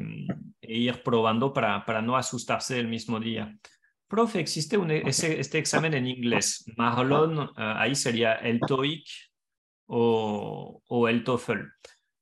[0.62, 3.56] ir probando para, para no asustarse el mismo día.
[4.08, 6.64] Profe, existe un, este examen en inglés.
[6.78, 9.04] Marlon, eh, ahí sería el TOEIC
[9.88, 11.60] o, el TOEFL.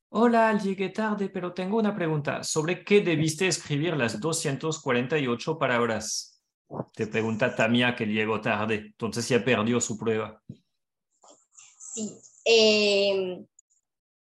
[0.09, 2.43] Hola, llegué tarde, pero tengo una pregunta.
[2.43, 6.41] ¿Sobre qué debiste escribir las 248 palabras?
[6.93, 10.41] Te pregunta Tamia que llegó tarde, entonces ya perdió su prueba.
[11.77, 12.11] Sí.
[12.45, 13.45] Em,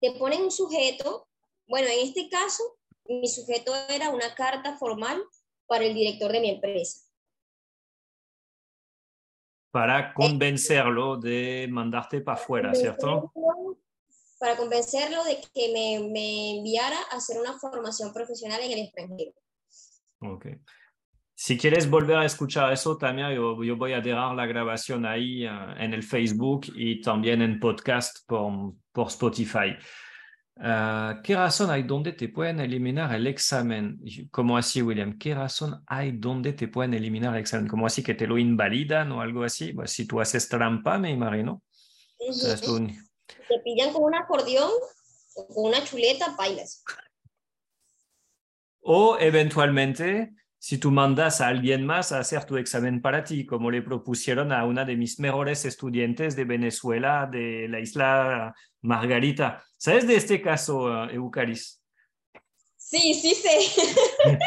[0.00, 1.28] te ponen un sujeto.
[1.66, 2.62] Bueno, en este caso,
[3.06, 5.22] mi sujeto era una carta formal
[5.66, 7.09] para el director de mi empresa
[9.70, 13.32] para convencerlo de mandarte para afuera, ¿cierto?
[14.38, 19.32] Para convencerlo de que me, me, enviara a hacer una formación profesional en el extranjero.
[20.20, 20.46] Ok.
[21.34, 25.46] Si quieres volver a escuchar eso, también yo, yo voy a dejar la grabación ahí
[25.46, 29.76] uh, en el Facebook y también en podcast por, por Spotify.
[30.62, 33.98] Uh, ¿Qué razón hay donde te pueden eliminar el examen?
[34.30, 35.18] ¿Cómo así, William?
[35.18, 37.66] ¿Qué razón hay donde te pueden eliminar el examen?
[37.66, 39.72] ¿Cómo así que te lo invalidan o algo así?
[39.72, 41.62] Pues si tú haces trampa, me imagino.
[42.18, 43.10] Uh -huh.
[43.48, 44.70] Te pillan con un acordeón
[45.34, 46.84] o con una chuleta, bailas.
[48.82, 53.70] O eventualmente si tú mandas a alguien más a hacer tu examen para ti, como
[53.70, 59.64] le propusieron a una de mis mejores estudiantes de Venezuela, de la isla Margarita.
[59.78, 61.82] ¿Sabes de este caso, Eucaris?
[62.76, 63.58] Sí, sí sé.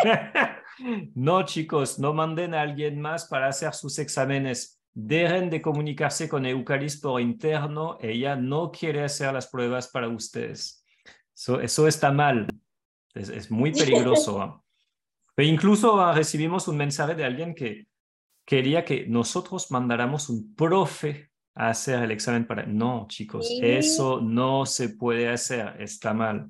[1.16, 4.80] no, chicos, no manden a alguien más para hacer sus exámenes.
[4.94, 7.98] Dejen de comunicarse con Eucaris por interno.
[8.00, 10.86] Ella no quiere hacer las pruebas para ustedes.
[11.36, 12.46] Eso, eso está mal.
[13.16, 14.60] Es, es muy peligroso.
[15.36, 17.88] Pero incluso recibimos un mensaje de alguien que
[18.46, 22.66] quería que nosotros mandáramos un profe a hacer el examen para...
[22.66, 23.60] No, chicos, Sí.
[23.64, 26.50] eso no se puede hacer, está mal.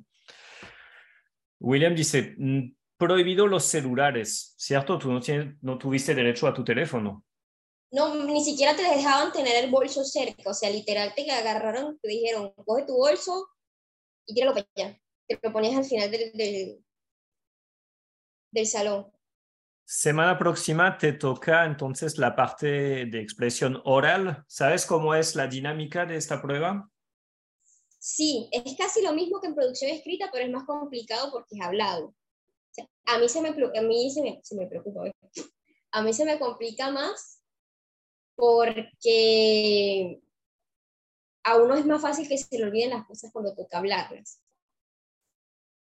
[1.59, 4.97] William dice, "Mm, prohibido los celulares, ¿cierto?
[4.97, 7.23] Tú no, tienes, no tuviste derecho a tu teléfono.
[7.91, 10.49] No, ni siquiera te dejaban tener el bolso cerca.
[10.49, 13.49] O sea, literal te agarraron, te dijeron, coge tu bolso
[14.25, 14.99] y tíralo para allá.
[15.27, 16.82] Te lo ponías al final del, del,
[18.53, 19.11] del salón.
[19.85, 24.45] Semana próxima te toca entonces la parte de expresión oral.
[24.47, 26.89] ¿Sabes cómo es la dinámica de esta prueba?
[27.99, 31.61] Sí, es casi lo mismo que en producción escrita, pero es más complicado porque es
[31.61, 32.07] hablado.
[32.07, 32.15] O
[32.71, 35.11] sea, a mí se me, a mí se me, se me preocupa.
[35.91, 37.41] A mí se me complica más
[38.35, 40.21] porque
[41.43, 44.41] a uno es más fácil que se le olviden las cosas cuando toca hablarlas.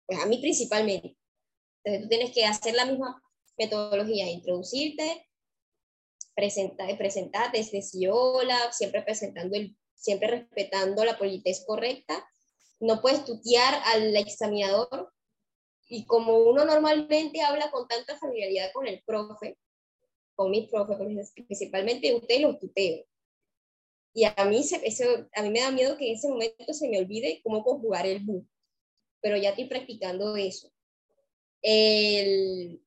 [0.05, 1.18] Pues a mí principalmente.
[1.83, 3.21] Entonces tú tienes que hacer la misma
[3.57, 5.27] metodología, introducirte,
[6.35, 12.25] presentar, presentarte, decir hola, siempre presentando el, siempre respetando la politez correcta.
[12.79, 15.11] No puedes tutear al examinador
[15.89, 19.57] y como uno normalmente habla con tanta familiaridad con el profe,
[20.35, 20.97] con mis profes,
[21.47, 23.03] principalmente usted los tuteo.
[24.13, 26.87] Y a mí, se, eso, a mí me da miedo que en ese momento se
[26.87, 28.45] me olvide cómo conjugar el bu.
[29.21, 30.71] Pero ya estoy practicando eso.
[31.61, 32.81] El,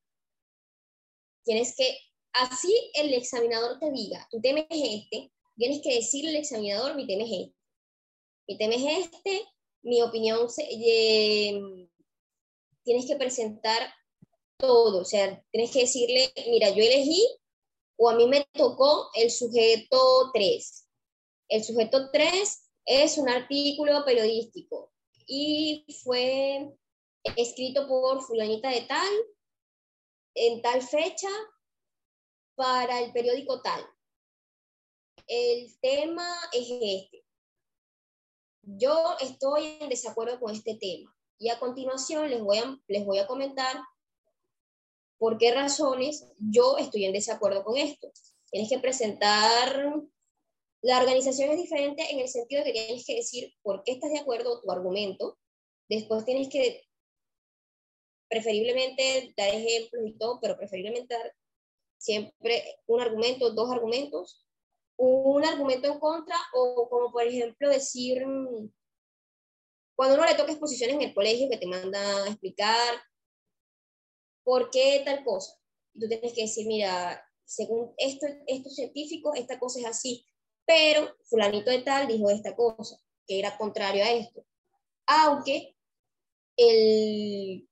[1.44, 1.98] tienes que,
[2.32, 7.06] así el examinador te diga, tu tema es este, tienes que decirle al examinador, mi
[7.06, 7.54] tema es este.
[8.48, 9.42] Mi tema es este,
[9.82, 11.60] mi opinión, eh,
[12.84, 13.92] tienes que presentar
[14.56, 17.26] todo, o sea, tienes que decirle, mira, yo elegí
[17.96, 20.88] o a mí me tocó el sujeto 3.
[21.48, 24.92] El sujeto 3 es un artículo periodístico
[25.26, 26.72] y fue
[27.36, 29.12] escrito por fulanita de tal,
[30.34, 31.28] en tal fecha,
[32.54, 33.84] para el periódico tal.
[35.26, 37.24] El tema es este.
[38.62, 43.18] Yo estoy en desacuerdo con este tema y a continuación les voy a, les voy
[43.18, 43.80] a comentar
[45.18, 48.12] por qué razones yo estoy en desacuerdo con esto.
[48.50, 49.94] Tienes que presentar,
[50.82, 54.10] la organización es diferente en el sentido de que tienes que decir por qué estás
[54.10, 55.38] de acuerdo, tu argumento.
[55.88, 56.82] Después tienes que
[58.32, 61.34] preferiblemente dar ejemplos y todo, pero preferiblemente dar
[61.98, 64.46] siempre un argumento, dos argumentos,
[64.96, 68.22] un argumento en contra o como por ejemplo decir,
[69.94, 73.02] cuando uno le toca exposiciones en el colegio que te manda a explicar
[74.44, 75.52] por qué tal cosa.
[75.92, 80.24] Tú tienes que decir, mira, según esto, estos científicos, esta cosa es así,
[80.64, 84.42] pero fulanito de tal dijo esta cosa, que era contrario a esto.
[85.06, 85.76] Aunque
[86.56, 87.68] el,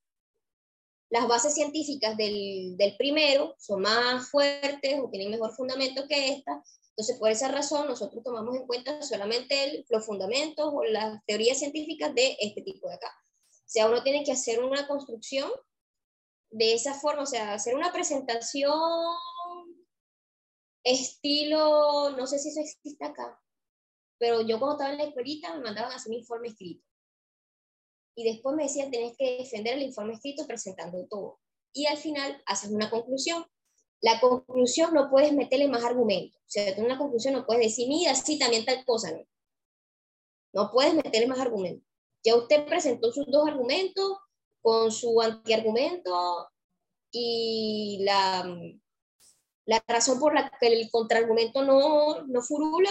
[1.11, 6.63] las bases científicas del, del, primero son más fuertes o tienen mejor fundamento que esta,
[6.91, 12.15] entonces por esa razón nosotros tomamos en cuenta solamente los fundamentos o las teorías científicas
[12.15, 13.13] de este tipo de acá.
[13.51, 15.51] O sea, uno tiene que hacer una construcción
[16.51, 18.73] de esa forma, o sea, hacer una presentación
[20.85, 23.41] estilo, no sé si eso existe acá,
[24.19, 26.85] pero yo cuando estaba en la escuelita me mandaban a hacer un informe escrito.
[28.15, 31.39] Y después me decían, tenés que defender el informe escrito presentando todo.
[31.73, 33.45] Y al final haces una conclusión.
[34.01, 36.41] La conclusión no puedes meterle más argumentos.
[36.41, 39.25] O sea, en una conclusión no puedes decir, mira, sí, también tal cosa, ¿no?
[40.53, 41.87] No puedes meterle más argumentos.
[42.25, 44.19] Ya usted presentó sus dos argumentos,
[44.63, 46.49] con su antiargumento
[47.11, 48.45] y la,
[49.65, 52.91] la razón por la que el contraargumento no, no furula,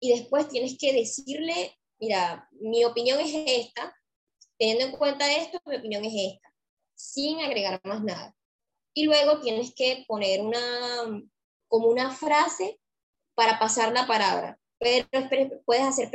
[0.00, 3.94] y después tienes que decirle, mira, mi opinión es esta,
[4.64, 6.50] teniendo en cuenta esto, mi opinión es esta,
[6.94, 8.34] sin agregar más nada.
[8.96, 10.58] y luego tienes que poner una,
[11.68, 12.80] como una frase
[13.34, 14.58] para pasar la palabra.
[14.78, 15.06] Pero
[15.66, 16.10] puedes hacer,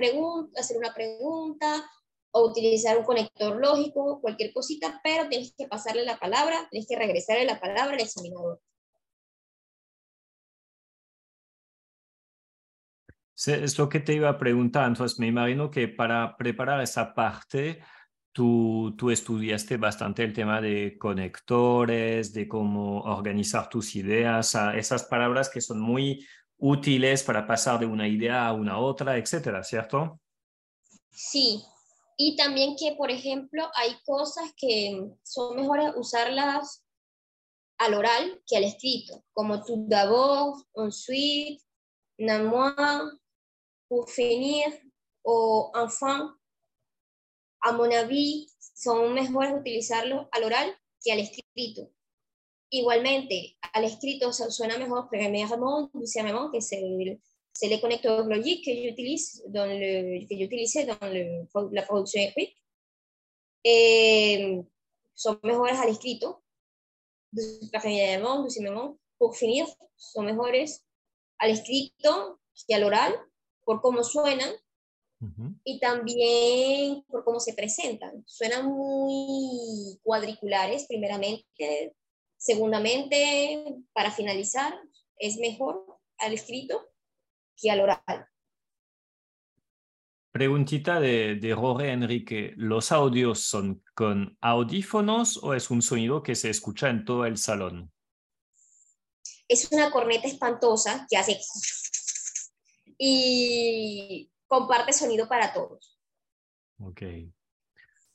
[0.57, 1.91] hacer una pregunta
[2.31, 6.95] o utilizar un conector lógico, cualquier cosita, pero tienes que pasarle la palabra, tienes que
[6.95, 8.61] regresarle la palabra al examinador.
[13.45, 17.81] Es lo que te iba a preguntar, entonces me imagino que para preparar esa parte,
[18.31, 25.49] tú, tú estudiaste bastante el tema de conectores, de cómo organizar tus ideas, esas palabras
[25.49, 26.25] que son muy
[26.57, 30.19] útiles para pasar de una idea a una otra, etcétera, ¿cierto?
[31.11, 31.63] Sí,
[32.17, 36.85] y también que, por ejemplo, hay cosas que son mejores usarlas
[37.77, 41.61] al oral que al escrito, como tout d'abord, ensuite,
[42.17, 43.17] néanmoins,
[43.87, 44.65] pour finir,
[45.23, 46.38] o enfin,
[47.61, 51.89] a mon avis, son mejores utilizarlos al oral que al escrito.
[52.69, 57.19] Igualmente, al escrito suena mejor premièrement, deuxièmement, que c'est
[57.53, 62.55] c'est les connecteurs logiques que j'utilise dans le que j'utilisais dans le, la producción écrite.
[63.63, 64.61] Eh,
[65.15, 66.41] son mejores al escrito,
[67.73, 68.47] premièrement,
[69.17, 69.65] pour finir,
[69.97, 70.85] son mejores
[71.37, 73.13] al escrito que al oral,
[73.65, 74.53] por cómo suenan
[75.21, 75.59] uh -huh.
[75.63, 78.23] y también por cómo se presentan.
[78.25, 81.95] Suenan muy cuadriculares, primeramente,
[82.37, 84.73] segundamente, para finalizar,
[85.17, 85.85] es mejor
[86.17, 86.89] al escrito
[87.57, 88.27] que al oral.
[90.31, 96.35] Preguntita de, de Jorge Enrique, ¿los audios son con audífonos o es un sonido que
[96.35, 97.91] se escucha en todo el salón?
[99.47, 101.39] Es una corneta espantosa que hace
[102.99, 105.97] y comparte sonido para todos.
[106.79, 107.01] Ok.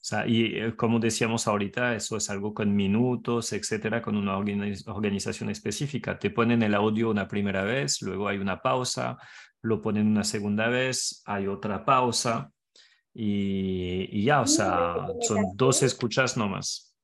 [0.04, 4.36] O sea, y eh, como decíamos ahorita, eso es algo con minutos, etcétera, con una
[4.36, 6.18] organización específica.
[6.18, 9.16] Te ponen el audio una primera vez, luego hay una pausa,
[9.62, 12.52] lo ponen una segunda vez, hay otra pausa
[13.14, 16.94] y, y ya, o sea, son dos escuchas nomás.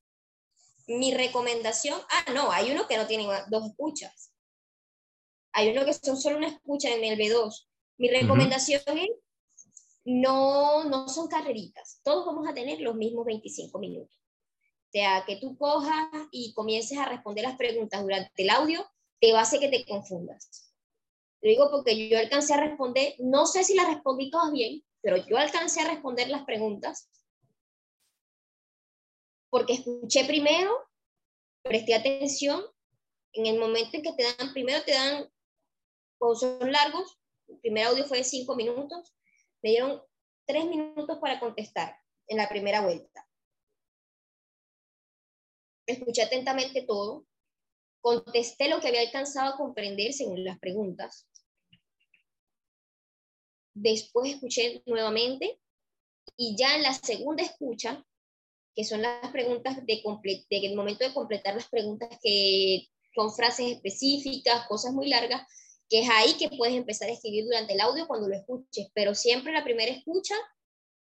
[0.87, 4.35] Mi recomendación, ah, no, hay uno que no tiene dos escuchas.
[5.53, 7.70] Hay uno que son solo una escucha en el B2.
[8.01, 9.05] Mi recomendación uh -huh.
[9.05, 9.11] es
[10.07, 12.01] no, no son carreritas.
[12.03, 14.17] Todos vamos a tener los mismos 25 minutos.
[14.17, 18.91] O sea, que tú cojas y comiences a responder las preguntas durante el audio,
[19.21, 20.73] te va a hacer que te confundas.
[21.43, 25.19] Lo digo porque yo alcancé a responder, no sé si las respondí todas bien, pero
[25.19, 27.11] yo alcancé a responder las preguntas
[29.51, 30.73] porque escuché primero,
[31.63, 32.65] presté atención,
[33.33, 35.31] en el momento en que te dan, primero te dan,
[36.19, 37.20] cuando son largos,
[37.51, 39.15] el primer audio fue de 5 minutos,
[39.63, 40.03] me dieron
[40.47, 41.97] tres minutos para contestar
[42.27, 43.27] en la primera vuelta.
[45.87, 47.27] Escuché atentamente todo,
[48.01, 51.29] contesté lo que había alcanzado a comprender según las preguntas.
[53.75, 55.61] Después escuché nuevamente
[56.37, 58.05] y ya en la segunda escucha,
[58.75, 60.03] que son las preguntas de,
[60.51, 65.47] de el momento de completar las preguntas que con frases específicas, cosas muy largas,
[65.91, 69.15] que es ahí que puedes empezar a escribir durante el audio cuando lo escuches, pero
[69.15, 70.37] siempre la primera escucha,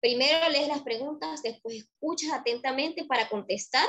[0.02, 3.88] primero lees las preguntas, después escuchas atentamente para contestar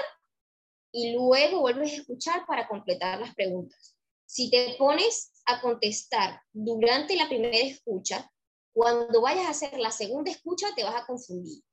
[0.92, 3.96] y luego vuelves a escuchar para completar las preguntas.
[4.26, 8.30] Si te pones a contestar durante la primera escucha,
[8.72, 11.64] cuando vayas a hacer la segunda escucha te vas a confundir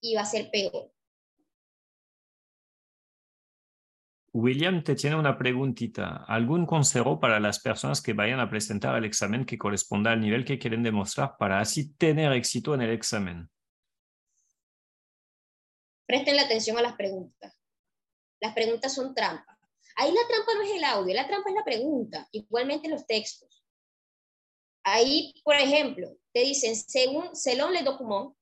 [0.00, 0.92] y va a ser peor.
[4.32, 6.24] William te tiene una preguntita.
[6.28, 10.44] ¿Algún consejo para las personas que vayan a presentar el examen que corresponda al nivel
[10.44, 13.50] que quieren demostrar para así tener éxito en el examen?
[16.06, 17.56] Presten la atención a las preguntas.
[18.40, 19.58] Las preguntas son trampas.
[19.96, 22.28] Ahí la trampa no es el audio, la trampa es la pregunta.
[22.30, 23.64] Igualmente los textos.
[24.84, 28.34] Ahí, por ejemplo, te dicen, según selon le document,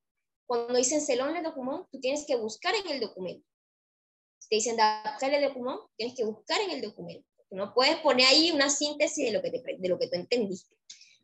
[0.47, 3.49] cuando dicen selon le document, tú tienes que buscar en el documento
[4.49, 7.27] te dicen d'après el documento, tienes que buscar en el documento.
[7.51, 10.77] No puedes poner ahí una síntesis de lo que, te, de lo que tú entendiste.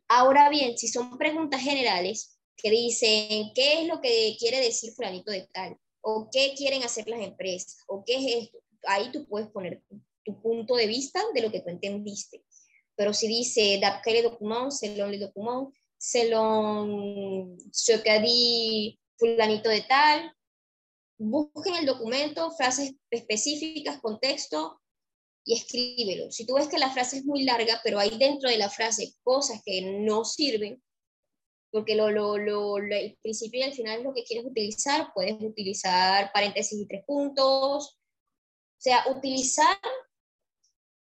[0.07, 5.31] Ahora bien, si son preguntas generales que dicen qué es lo que quiere decir fulanito
[5.31, 9.49] de tal, o qué quieren hacer las empresas, o qué es esto, ahí tú puedes
[9.49, 9.81] poner
[10.23, 12.43] tu punto de vista de lo que tú entendiste.
[12.95, 18.01] Pero si dice d'après le document, selon le document, selon ce
[19.17, 20.31] fulanito de tal,
[21.17, 24.81] busquen el documento, frases específicas, contexto
[25.45, 26.31] y escríbelo.
[26.31, 29.13] Si tú ves que la frase es muy larga, pero hay dentro de la frase
[29.23, 30.81] cosas que no sirven,
[31.71, 35.35] porque lo, lo, lo, el principio y el final es lo que quieres utilizar, puedes
[35.41, 39.77] utilizar paréntesis y tres puntos, o sea, utilizar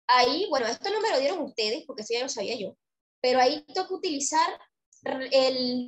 [0.07, 2.77] ahí, bueno, esto no me lo dieron ustedes porque eso ya lo sabía yo,
[3.21, 4.47] pero ahí toca utilizar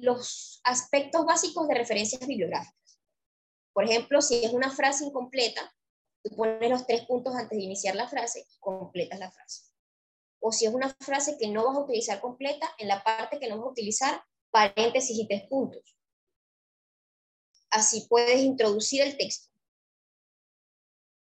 [0.02, 2.87] los aspectos básicos de referencias bibliográficas.
[3.78, 5.72] Por ejemplo, si es una frase incompleta,
[6.24, 9.70] tú pones los tres puntos antes de iniciar la frase y completas la frase.
[10.40, 13.48] O si es una frase que no vas a utilizar completa, en la parte que
[13.48, 14.20] no vas a utilizar,
[14.50, 15.96] paréntesis y tres puntos.
[17.70, 19.48] Así puedes introducir el texto.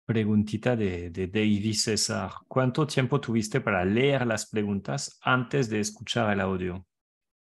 [0.06, 2.32] Preguntita de, de David César.
[2.48, 6.86] ¿Cuánto tiempo tuviste para leer las preguntas antes de escuchar el audio?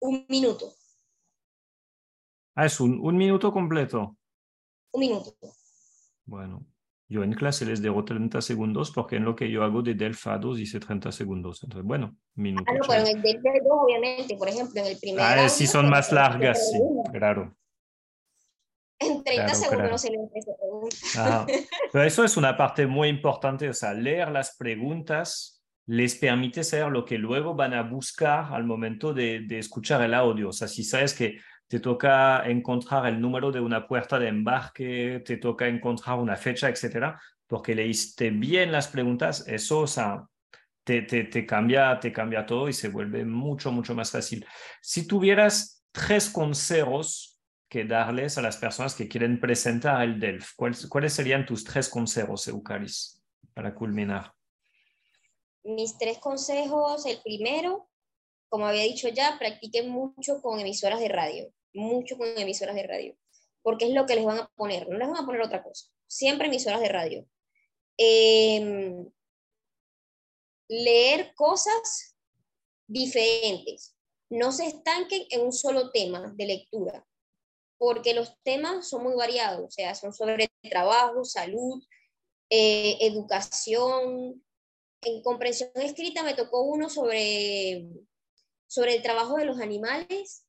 [0.01, 0.75] Un minuto.
[2.53, 4.15] Ah, es un, un minuto completo.
[4.95, 5.35] Un minuto.
[6.25, 6.65] Bueno,
[7.09, 10.25] yo en clase les dejo 30 segundos porque en lo que yo hago de Delph
[10.27, 11.61] a 2 dice 30 segundos.
[11.63, 12.71] Entonces, bueno, minuto.
[12.71, 15.21] Ah, no, pero en el Delph 2, obviamente, por ejemplo, en el primer.
[15.21, 16.79] Ah, audio, sí son más largas, sí,
[17.11, 17.55] claro.
[18.97, 19.91] En 30 Claro, segundos claro.
[19.91, 20.95] no se le pregunta.
[21.17, 21.45] Ajá.
[21.91, 25.51] Pero eso es una parte muy importante, o sea, leer las preguntas
[25.87, 30.15] les permite saber lo que luego van a buscar al momento de, de escuchar el
[30.15, 30.49] audio.
[30.49, 31.37] O sea, si sabes que
[31.67, 36.69] te toca encontrar el número de una puerta de embarque, te toca encontrar una fecha,
[36.69, 40.25] etcétera, porque leíste bien las preguntas, eso, o sea,
[40.83, 44.45] te, te, te cambia, te cambia todo y se vuelve mucho, mucho más fácil.
[44.81, 47.35] Si tuvieras tres consejos
[47.69, 50.53] que darles a las personas que quieren presentar el DELF?
[50.55, 53.21] ¿Cuáles, cuáles serían tus tres consejos, Eucaris,
[53.53, 54.33] para culminar?
[55.63, 57.89] Mis tres consejos, el primero,
[58.49, 63.17] como había dicho ya, practiquen mucho con emisoras de radio, mucho con emisoras de radio,
[63.61, 65.87] porque es lo que les van a poner, no les van a poner otra cosa,
[66.07, 67.27] siempre emisoras de radio.
[67.97, 69.05] Eh,
[70.67, 72.15] leer cosas
[72.87, 73.95] diferentes,
[74.29, 77.05] no se estanquen en un solo tema de lectura,
[77.77, 81.83] porque los temas son muy variados, o sea, son sobre trabajo, salud,
[82.49, 84.43] eh, educación.
[85.01, 87.87] En comprensión escrita me tocó uno sobre,
[88.75, 90.45] sobre el trabajo de los animales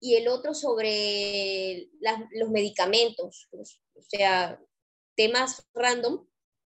[0.00, 1.88] y el otro sobre
[2.32, 4.60] los medicamentos, o sea,
[5.16, 6.26] temas random,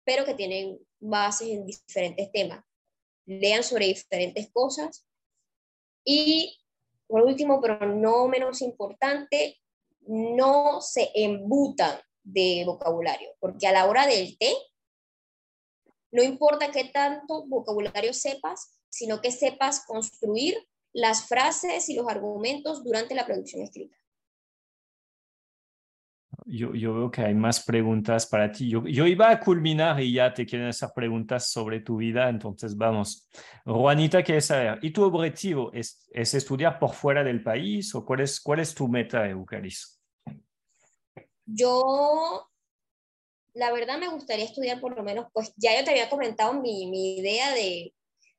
[0.04, 2.64] pero que tienen bases en diferentes temas.
[3.24, 5.07] Lean sobre diferentes cosas.
[6.04, 6.59] Y
[7.07, 9.61] por último, pero no menos importante,
[10.09, 14.52] no se embutan de vocabulario, porque a la hora del té,
[16.11, 20.57] no importa qué tanto vocabulario sepas, sino que sepas construir
[20.97, 23.94] las frases y los argumentos durante la producción escrita.
[26.47, 28.70] Yo, yo veo que hay más preguntas para ti.
[28.70, 32.76] Yo, yo iba a culminar y ya te quieren hacer preguntas sobre tu vida, entonces
[32.76, 33.28] vamos.
[33.66, 38.20] Juanita quiere saber, ¿y tu objetivo es, es estudiar por fuera del país o cuál
[38.20, 40.01] es, cuál es tu meta, Eucaris?
[41.44, 42.49] Yo,
[43.53, 46.90] la verdad, me gustaría estudiar por lo menos, pues ya yo te había comentado mi,
[46.90, 47.92] mi idea de,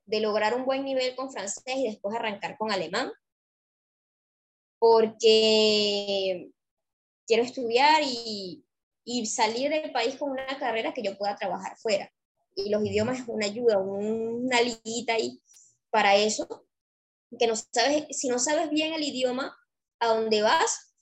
[0.08, 3.12] de lograr un buen nivel con francés y después arrancar con alemán,
[4.80, 6.50] porque
[7.28, 8.66] quiero estudiar y,
[9.04, 12.12] y salir del país con una carrera que yo pueda trabajar fuera.
[12.56, 15.42] Y los idiomas es una ayuda, una liguita ahí
[15.92, 16.66] para eso.
[17.38, 19.56] Que no sabes, si no sabes bien el idioma
[20.00, 20.96] a dónde vas,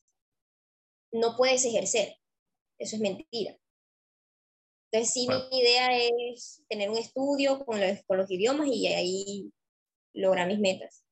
[1.12, 2.18] no puedes ejercer.
[2.80, 3.58] Eso es mentira.
[4.92, 5.46] Entonces, sí, Bueno.
[5.52, 9.52] mi idea es tener un estudio con los, con los idiomas y ahí
[10.14, 11.04] lograr mis metas.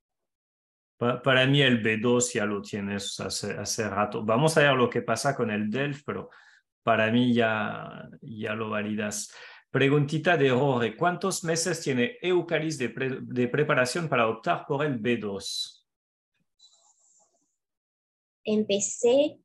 [0.97, 4.23] Pa- Para mí el B2 ya lo tienes hace, hace rato.
[4.23, 6.29] Vamos a ver lo que pasa con el DELF, pero
[6.83, 9.31] para mí ya, ya lo validas.
[9.69, 14.99] Preguntita de Rore, ¿cuántos meses tiene Eucaris de, pre- de preparación para optar por el
[15.01, 15.83] B2?
[18.45, 19.39] Empecé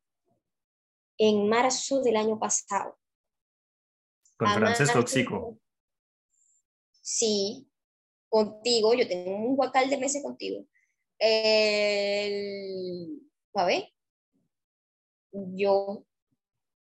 [1.17, 2.97] en marzo del año pasado.
[4.39, 5.59] Con A francés tóxico.
[7.01, 7.67] Sí,
[8.29, 10.65] contigo, yo tengo un guacal de meses contigo.
[11.17, 13.19] El,
[13.53, 13.91] a ver,
[15.33, 16.05] yo,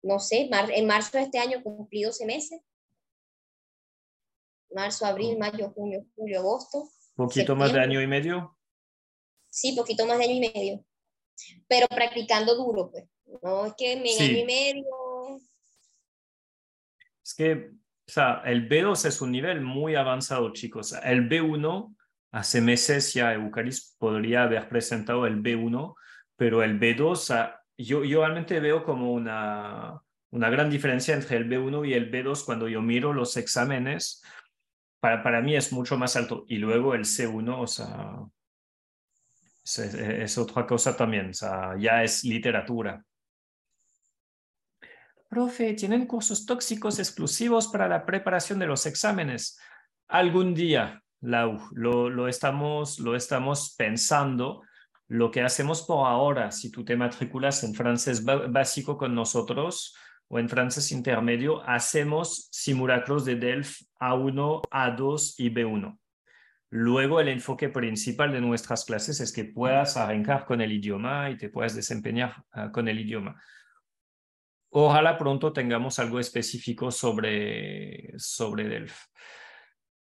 [0.03, 2.62] no sé, mar- en marzo de este año cumplí 12 meses.
[4.70, 6.88] Marzo, abril, mayo, junio, julio, agosto.
[7.14, 8.57] ¿Poquito más de año y medio?
[9.51, 10.84] Sí, poquito más de año y medio.
[11.68, 13.05] Pero practicando duro, pues.
[13.42, 14.24] No es que en Sí.
[14.24, 14.84] año y medio.
[17.25, 20.95] Es que, o sea, el B2 es un nivel muy avanzado, chicos.
[21.03, 21.97] El B1,
[22.33, 25.97] hace meses ya Eucaris podría haber presentado el B1,
[26.37, 30.01] pero el B2, o sea, yo, yo realmente veo como una,
[30.31, 34.22] una gran diferencia entre el B1 y el B2 cuando yo miro los exámenes.
[35.01, 36.45] Para, para mí es mucho más alto.
[36.49, 38.16] Y luego el C1, o sea,
[39.64, 43.05] es, es- es otra cosa también, o sea, ya es literatura.
[45.35, 49.59] Profe, ¿tienen cursos tóxicos exclusivos para la preparación de los exámenes?
[50.07, 54.62] algún día, Lau, lo, estamos, lo estamos pensando.
[55.09, 59.97] Lo que hacemos por ahora, si tú te matriculas en francés básico con nosotros
[60.28, 65.99] o en francés intermedio, hacemos simulacros de DELF A1, A2 y B1.
[66.70, 71.37] Luego el enfoque principal de nuestras clases es que puedas arrancar con el idioma y
[71.37, 73.43] te puedas desempeñar uh, con el idioma.
[74.77, 79.07] Ojalá pronto tengamos algo específico sobre, sobre DELF.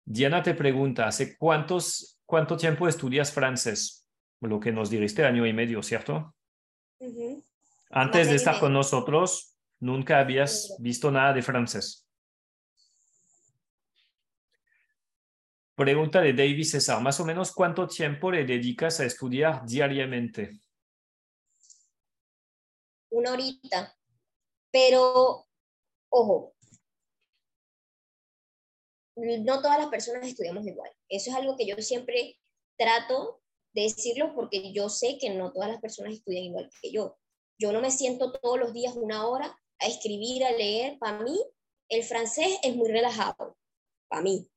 [0.04, 4.08] Diana te pregunta, ¿hace cuántos, cuánto tiempo estudias francés?
[4.42, 6.34] Lo que nos dijiste, año y medio, ¿cierto?
[6.98, 7.44] Uh -huh.
[7.92, 12.08] Antes de estar con nosotros, nunca habías visto nada de francés.
[15.76, 20.60] Pregunta de David César, más o menos cuánto tiempo le dedicas a estudiar diariamente?
[23.12, 23.96] Una horita.
[24.74, 25.46] Pero,
[26.10, 26.56] ojo,
[29.16, 30.92] no todas las personas estudiamos igual.
[31.10, 32.40] Eso es algo que yo siempre
[32.76, 33.44] trato
[33.74, 37.20] de decirlo porque yo sé que no todas las personas estudian igual que yo.
[37.60, 40.98] Yo no me siento todos los días una hora a escribir, a leer.
[40.98, 41.40] Para mí,
[41.90, 43.56] el francés es muy relajado.
[44.08, 44.50] Para mí.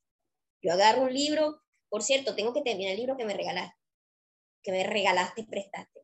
[0.63, 1.61] Yo agarro un libro,
[1.91, 3.79] por cierto, tengo que terminar el libro que me regalaste,
[4.63, 5.96] que me regalaste y prestaste.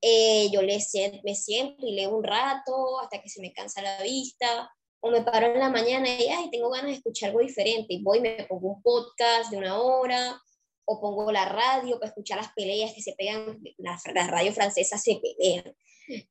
[0.00, 0.78] Eh, yo le,
[1.24, 4.70] me siento y leo un rato hasta que se me cansa la vista,
[5.00, 8.18] o me paro en la mañana y ay, tengo ganas de escuchar algo diferente, voy
[8.18, 10.40] y me pongo un podcast de una hora,
[10.86, 15.02] o pongo la radio para escuchar las peleas que se pegan, las, las radios francesas
[15.02, 15.74] se pelean,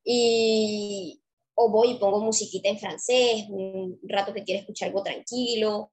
[0.04, 1.22] y,
[1.56, 5.92] o voy y pongo musiquita en francés, un rato que quiero escuchar algo tranquilo,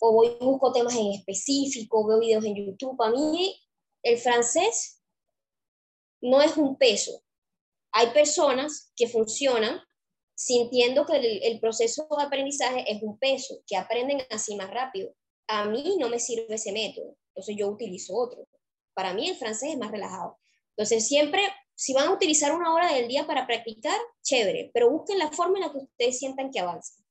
[0.00, 3.00] o voy y busco temas en específico, veo videos en YouTube.
[3.02, 3.56] A mí
[4.02, 5.02] el francés
[6.24, 7.22] no es un peso.
[7.92, 9.80] Hay personas que funcionan
[10.34, 15.14] sintiendo que el, proceso de aprendizaje es un peso, que aprenden así más rápido.
[15.46, 18.48] A mí no me sirve ese método, entonces yo utilizo otro.
[18.94, 20.38] Para mí el francés es más relajado.
[20.70, 21.42] Entonces siempre,
[21.74, 25.58] si van a utilizar una hora del día para practicar, chévere, pero busquen la forma
[25.58, 27.04] en la que ustedes sientan que avanzan.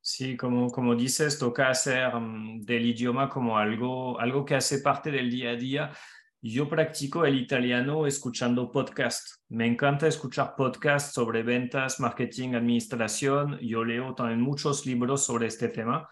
[0.00, 5.10] Sí, como, como dices, toca hacer um, del idioma como algo, algo que hace parte
[5.10, 5.92] del día a día.
[6.40, 9.42] Yo practico el italiano escuchando podcast.
[9.48, 13.58] Me encanta escuchar podcasts sobre ventas, marketing, administración.
[13.60, 16.08] Yo leo también muchos libros sobre este tema.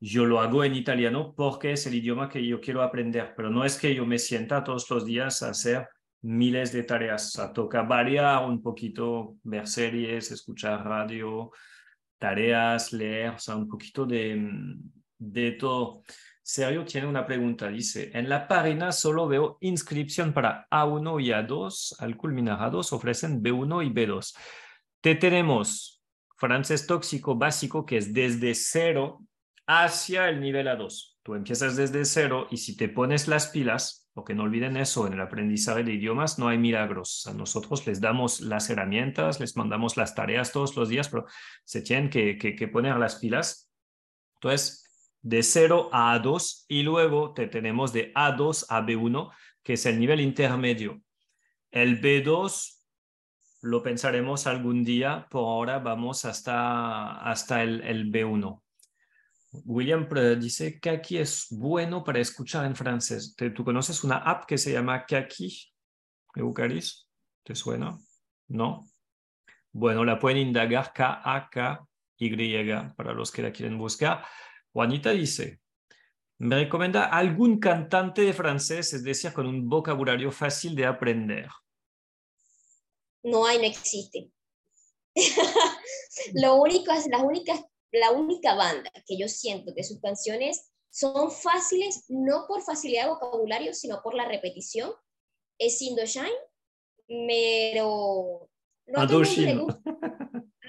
[0.00, 3.64] Yo lo hago en italiano porque es el idioma que yo quiero aprender, pero no
[3.64, 5.86] es que yo me sienta todos los días a hacer
[6.22, 7.28] miles de tareas.
[7.28, 11.52] O sea, toca variar un poquito, ver series, escuchar radio,
[12.18, 14.74] tareas, leer, o sea, un poquito de,
[15.18, 16.02] de todo.
[16.48, 21.96] Sergio tiene una pregunta, dice, en la página solo veo inscripción para A1 y A2,
[21.98, 24.34] al culminar A2 ofrecen B1 y B2.
[25.02, 26.02] Te tenemos
[26.38, 29.20] francés tóxico básico, que es desde cero
[29.66, 31.18] hacia el nivel A2.
[31.22, 35.12] Tú empiezas desde cero y si te pones las pilas, porque no olviden eso, en
[35.12, 37.26] el aprendizaje de idiomas no hay milagros.
[37.26, 41.26] A nosotros les damos las herramientas, les mandamos las tareas todos los días, pero
[41.64, 43.70] se tienen que, que, poner las pilas.
[44.36, 44.87] Entonces,
[45.22, 49.98] de 0 a A2 y luego te tenemos de A2 a B1, que es el
[49.98, 51.02] nivel intermedio.
[51.70, 52.78] El B2
[53.62, 58.62] lo pensaremos algún día, por ahora vamos hasta, hasta el, el B1.
[59.64, 60.08] William
[60.38, 63.34] dice aquí es bueno para escuchar en francés.
[63.54, 65.72] ¿Tú conoces una app que se llama Kaki?
[66.34, 67.08] Eucaris?
[67.42, 67.98] ¿Te suena?
[68.48, 68.86] ¿No?
[69.72, 72.64] Bueno, la pueden indagar K-A-K-Y
[72.96, 74.24] para los que la quieren buscar.
[74.78, 75.58] Juanita dice,
[76.38, 81.48] me recomienda algún cantante de francés, es decir, con un vocabulario fácil de aprender.
[83.24, 84.30] No hay, no existe.
[86.34, 87.60] Lo único es, las únicas,
[87.90, 93.10] la única banda que yo siento que sus canciones son fáciles, no por facilidad de
[93.10, 94.92] vocabulario, sino por la repetición,
[95.58, 96.30] es Indochine,
[97.08, 98.48] pero
[98.86, 99.08] no a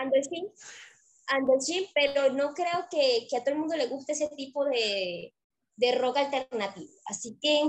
[1.37, 1.77] Indochine.
[1.77, 5.33] Indochine, pero no creo que, que, a todo el mundo le guste ese tipo de,
[5.75, 6.91] de rock alternativo.
[7.05, 7.61] Así que...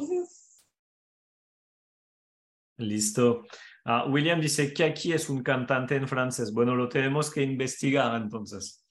[2.79, 3.45] Listo.
[3.85, 6.53] Uh, William dice que aquí es un cantante en francés.
[6.53, 8.85] Bueno, lo tenemos que investigar entonces.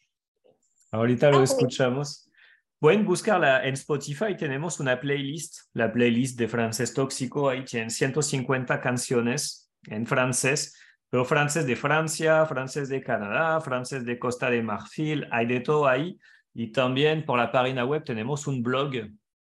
[0.91, 2.29] Ahorita lo Ah, escuchamos.
[2.79, 4.35] Pueden buscarla en Spotify.
[4.37, 7.49] Tenemos una playlist, la playlist de francés tóxico.
[7.49, 10.75] Ahí tienen 150 canciones en francés,
[11.09, 15.27] pero francés de Francia, francés de Canadá, francés de Costa de Marfil.
[15.31, 16.19] Hay de todo ahí.
[16.53, 18.91] Y también por la página web tenemos un blog,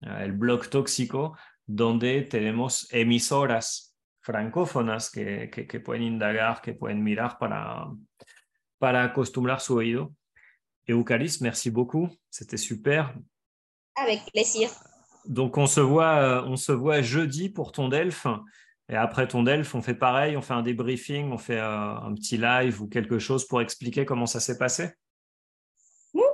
[0.02, 7.02] uh, el blog tóxico, donde tenemos emisoras francófonas que, que, que, pueden indagar, que pueden
[7.02, 7.86] mirar para,
[8.78, 10.14] para acostumbrar su oído.
[10.86, 12.08] Eucaris, merci beaucoup.
[12.30, 13.14] C'était super.
[13.94, 14.70] Avec plaisir.
[15.26, 18.26] Donc, on se, voit, euh, on se voit jeudi pour ton DELF.
[18.88, 22.14] Et après ton DELF, on fait pareil, on fait un débriefing, on fait euh, un
[22.14, 24.94] petit live ou quelque chose pour expliquer comment ça s'est passé?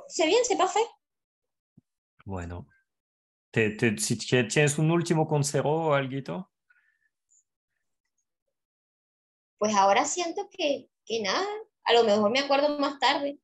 [0.09, 0.87] C'est bien, c'est parfait.
[2.25, 2.69] Bueno.
[3.51, 6.51] Te, te, si tienes un último consejo, Alguito?
[9.59, 11.45] Pues ahora siento que, que nada,
[11.85, 13.39] a lo mejor me acuerdo más tarde.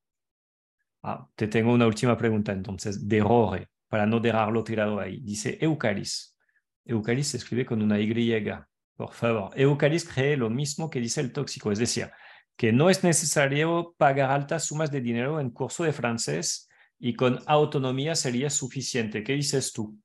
[1.02, 5.20] Ah, te tengo una última pregunta entonces, de error, para no dejarlo tirado ahí.
[5.20, 6.36] Dice Eucalis.
[6.84, 8.69] Eucalis se escribe con una Y.
[9.00, 12.10] Por favor, Eucalis cree lo mismo que dice el tóxico, es decir,
[12.54, 17.42] que no es necesario pagar altas sumas de dinero en curso de francés y con
[17.46, 19.24] autonomía sería suficiente.
[19.24, 19.98] ¿Qué dices tú?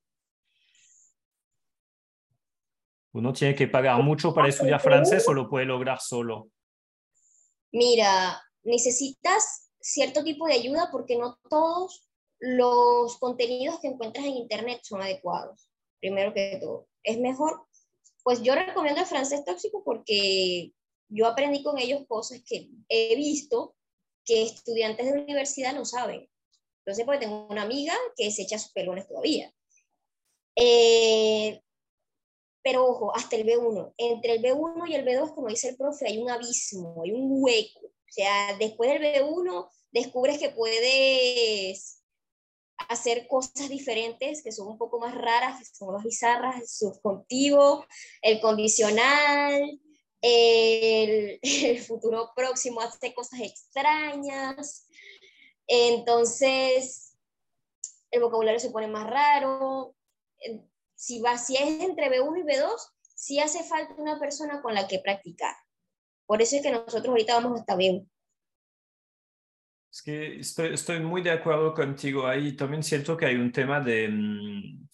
[3.11, 6.47] ¿Uno tiene que pagar mucho para estudiar francés o lo puede lograr solo?
[7.73, 12.07] Mira, necesitas cierto tipo de ayuda porque no todos
[12.39, 15.67] los contenidos que encuentras en Internet son adecuados.
[15.99, 17.67] Primero que todo, es mejor
[18.25, 20.73] pues yo recomiendo el francés tóxico porque
[21.09, 23.75] yo aprendí con ellos cosas que he visto
[24.25, 26.27] que estudiantes de universidad no saben.
[26.79, 29.53] Entonces, porque tengo una amiga que se echa sus pelones todavía.
[30.55, 31.61] Eh,
[32.63, 33.93] pero ojo, hasta el B1.
[33.95, 37.27] Entre el B1 y el B2, como dice el profe, hay un abismo, hay un
[37.29, 37.85] hueco.
[37.85, 42.03] O sea, después del B1 descubres que puedes
[42.89, 47.85] hacer cosas diferentes que son un poco más raras, que son más bizarras, el subjuntivo,
[48.21, 49.79] el condicional,
[50.21, 51.39] el,
[51.87, 54.87] futuro próximo hace cosas extrañas.
[55.67, 57.15] Entonces,
[58.11, 59.95] el vocabulario se pone más raro.
[60.95, 62.71] Si, va, si es entre B1 y B2,
[63.15, 65.55] sí hace falta una persona con la que practicar.
[66.25, 68.07] Por eso es que nosotros ahorita vamos hasta B1.
[69.95, 72.53] Es que estoy, estoy, muy de acuerdo contigo ahí.
[72.53, 74.85] También siento que hay un tema de, um,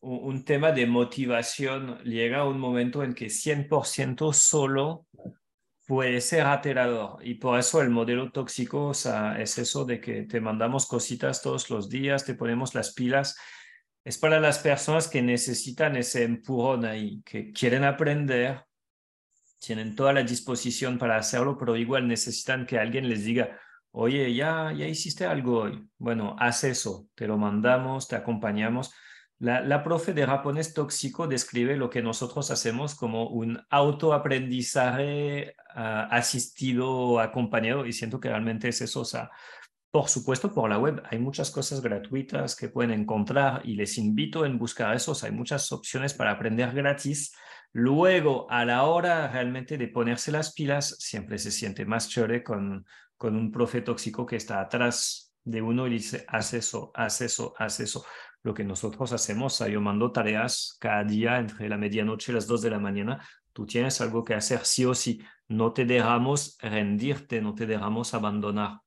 [0.00, 2.02] un tema de motivación.
[2.02, 5.06] Llega un momento en que 100% solo
[5.86, 7.24] puede ser aterrador.
[7.24, 11.40] Y por eso el modelo tóxico o sea, es eso de que te mandamos cositas
[11.40, 13.36] todos los días, te ponemos las pilas.
[14.02, 18.64] Es para las personas que necesitan ese empujón ahí, que quieren aprender,
[19.60, 23.60] tienen toda la disposición para hacerlo, pero igual necesitan que alguien les diga,
[23.96, 25.88] oye, ya, ya hiciste algo hoy.
[25.98, 28.92] Bueno, haz eso, te lo mandamos, te acompañamos.
[29.38, 36.08] La, la profe de japonés tóxico describe lo que nosotros hacemos como un autoaprendizaje uh,
[36.10, 39.00] asistido o acompañado y siento que realmente es eso.
[39.00, 39.30] O sea,
[39.90, 44.44] por supuesto, por la web hay muchas cosas gratuitas que pueden encontrar y les invito
[44.44, 45.24] a buscar esos.
[45.24, 47.34] Hay muchas opciones para aprender gratis.
[47.72, 52.84] Luego, a la hora realmente de ponerse las pilas, siempre se siente más chévere con,
[53.16, 57.54] con un profe tóxico que está atrás de uno y dice, haz eso, haz eso,
[57.58, 58.04] haz eso.
[58.42, 62.62] Lo que nosotros hacemos, yo mando tareas cada día entre la medianoche y las dos
[62.62, 63.26] de la mañana.
[63.52, 65.20] Tú tienes algo que hacer sí o sí.
[65.48, 68.80] No te dejamos rendirte, no te dejamos abandonar.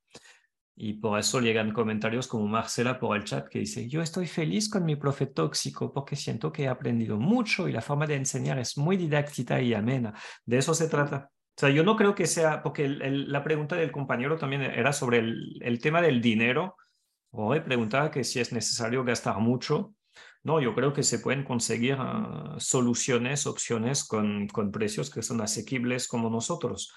[0.82, 4.70] Y por eso llegan comentarios como Marcela por el chat que dice, yo estoy feliz
[4.70, 8.58] con mi profe tóxico porque siento que he aprendido mucho y la forma de enseñar
[8.60, 10.14] es muy didáctica y amena.
[10.46, 11.30] De eso se trata.
[11.60, 14.62] O sea, yo no creo que sea, porque el, el, la pregunta del compañero también
[14.62, 16.78] era sobre el, el tema del dinero.
[17.32, 19.94] Hoy preguntaba que si es necesario gastar mucho.
[20.42, 25.42] No, yo creo que se pueden conseguir uh, soluciones, opciones con, con precios que son
[25.42, 26.94] asequibles como nosotros.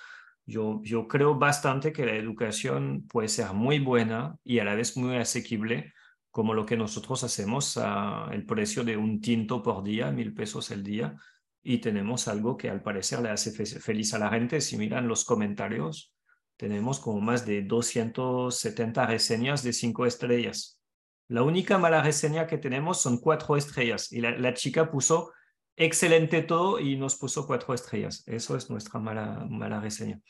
[0.46, 4.96] Yo, yo creo bastante que la educación puede ser muy buena y a la vez
[4.96, 5.92] muy asequible,
[6.30, 10.70] como lo que nosotros hacemos a el precio de un tinto por día, mil pesos
[10.70, 11.16] el día,
[11.62, 14.60] y tenemos algo que al parecer le hace fe feliz a la gente.
[14.60, 16.12] Si miran los comentarios,
[16.56, 20.80] tenemos como más de 270 reseñas de cinco estrellas.
[21.28, 25.32] La única mala reseña que tenemos son cuatro estrellas y la, la chica puso
[25.76, 28.24] excelente todo y nos puso cuatro estrellas.
[28.26, 30.20] Eso es nuestra mala, mala reseña.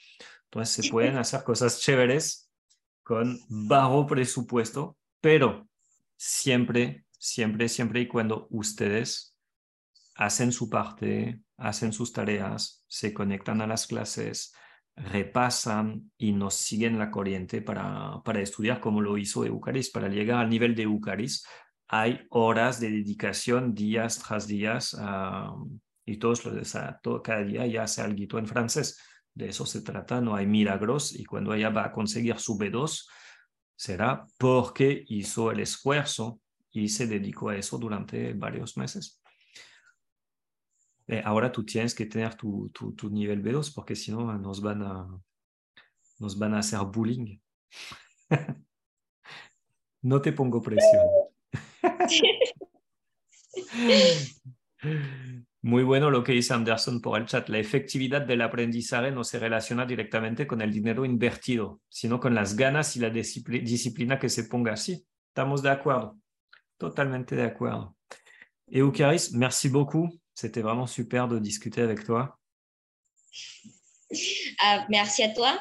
[0.45, 2.51] Entonces se pueden hacer cosas chéveres
[3.03, 5.66] con bajo presupuesto, pero
[6.16, 9.32] siempre, siempre, siempre y cuando ustedes
[10.14, 14.52] hacen su parte, hacen sus tareas, se conectan a las clases,
[14.94, 19.90] repasan y nos siguen la corriente para, para estudiar como lo hizo Eucaris.
[19.90, 21.44] Para llegar al nivel de Eucaris
[21.88, 25.68] hay horas de dedicación días tras días uh,
[26.04, 28.98] y todos los, todo, cada día ya hace algo en francés.
[29.34, 33.06] De eso se trata, no hay milagros y cuando ella va a conseguir su B2
[33.74, 36.40] será porque hizo el esfuerzo
[36.70, 39.22] y se dedicó a eso durante varios meses.
[41.12, 44.62] Eh, ahora tú tienes que tener tu, tu, tu nivel B2 porque si no nos
[44.62, 45.06] van a,
[46.18, 47.38] nos van a hacer bullying.
[50.04, 51.06] No te pongo presión.
[55.62, 57.48] Muy bueno lo que dice Anderson por el chat.
[57.48, 62.56] La efectividad del aprendizaje no se relaciona directamente con el dinero invertido, sino con las
[62.56, 64.76] ganas y la disciplina que se ponga.
[64.76, 66.18] Sí, estamos de acuerdo.
[66.76, 67.96] Totalmente de acuerdo.
[68.66, 70.22] Eucharis, merci beaucoup.
[70.35, 72.39] C'était vraiment super de discuter avec toi.
[74.11, 75.59] Uh, merci à toi.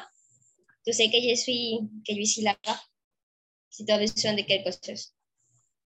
[0.86, 2.78] Tu sais que je suis, que je suis là-bas
[3.70, 5.14] si tu as besoin de quelque chose.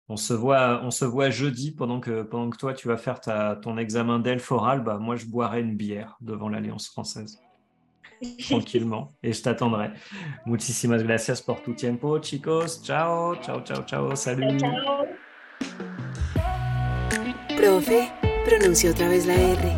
[0.08, 3.20] On se voit, on se voit jeudi pendant que, pendant que toi tu vas faire
[3.20, 4.82] ta, ton examen d'elfe oral.
[4.82, 7.40] Bah, moi, je boirai une bière devant l'Alliance française.
[8.48, 9.12] Tranquillement.
[9.22, 9.90] Et je t'attendrai.
[10.46, 12.82] Muchísimas gracias por tu tiempo, chicos.
[12.82, 14.14] Ciao, ciao, ciao, ciao.
[14.14, 14.58] Salut.
[14.58, 15.06] Ciao.
[17.56, 19.76] Profe, pronuncia otra vez la R.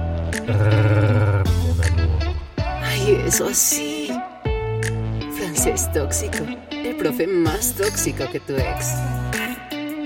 [2.83, 4.09] Ay, eso sí.
[5.37, 6.45] Francés tóxico.
[6.71, 8.95] El profe más tóxico que tu ex.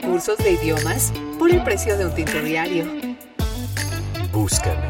[0.02, 2.86] Cursos de idiomas por el precio de un tinto diario.
[4.32, 4.88] Búscame.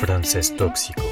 [0.00, 1.02] Francés tóxico.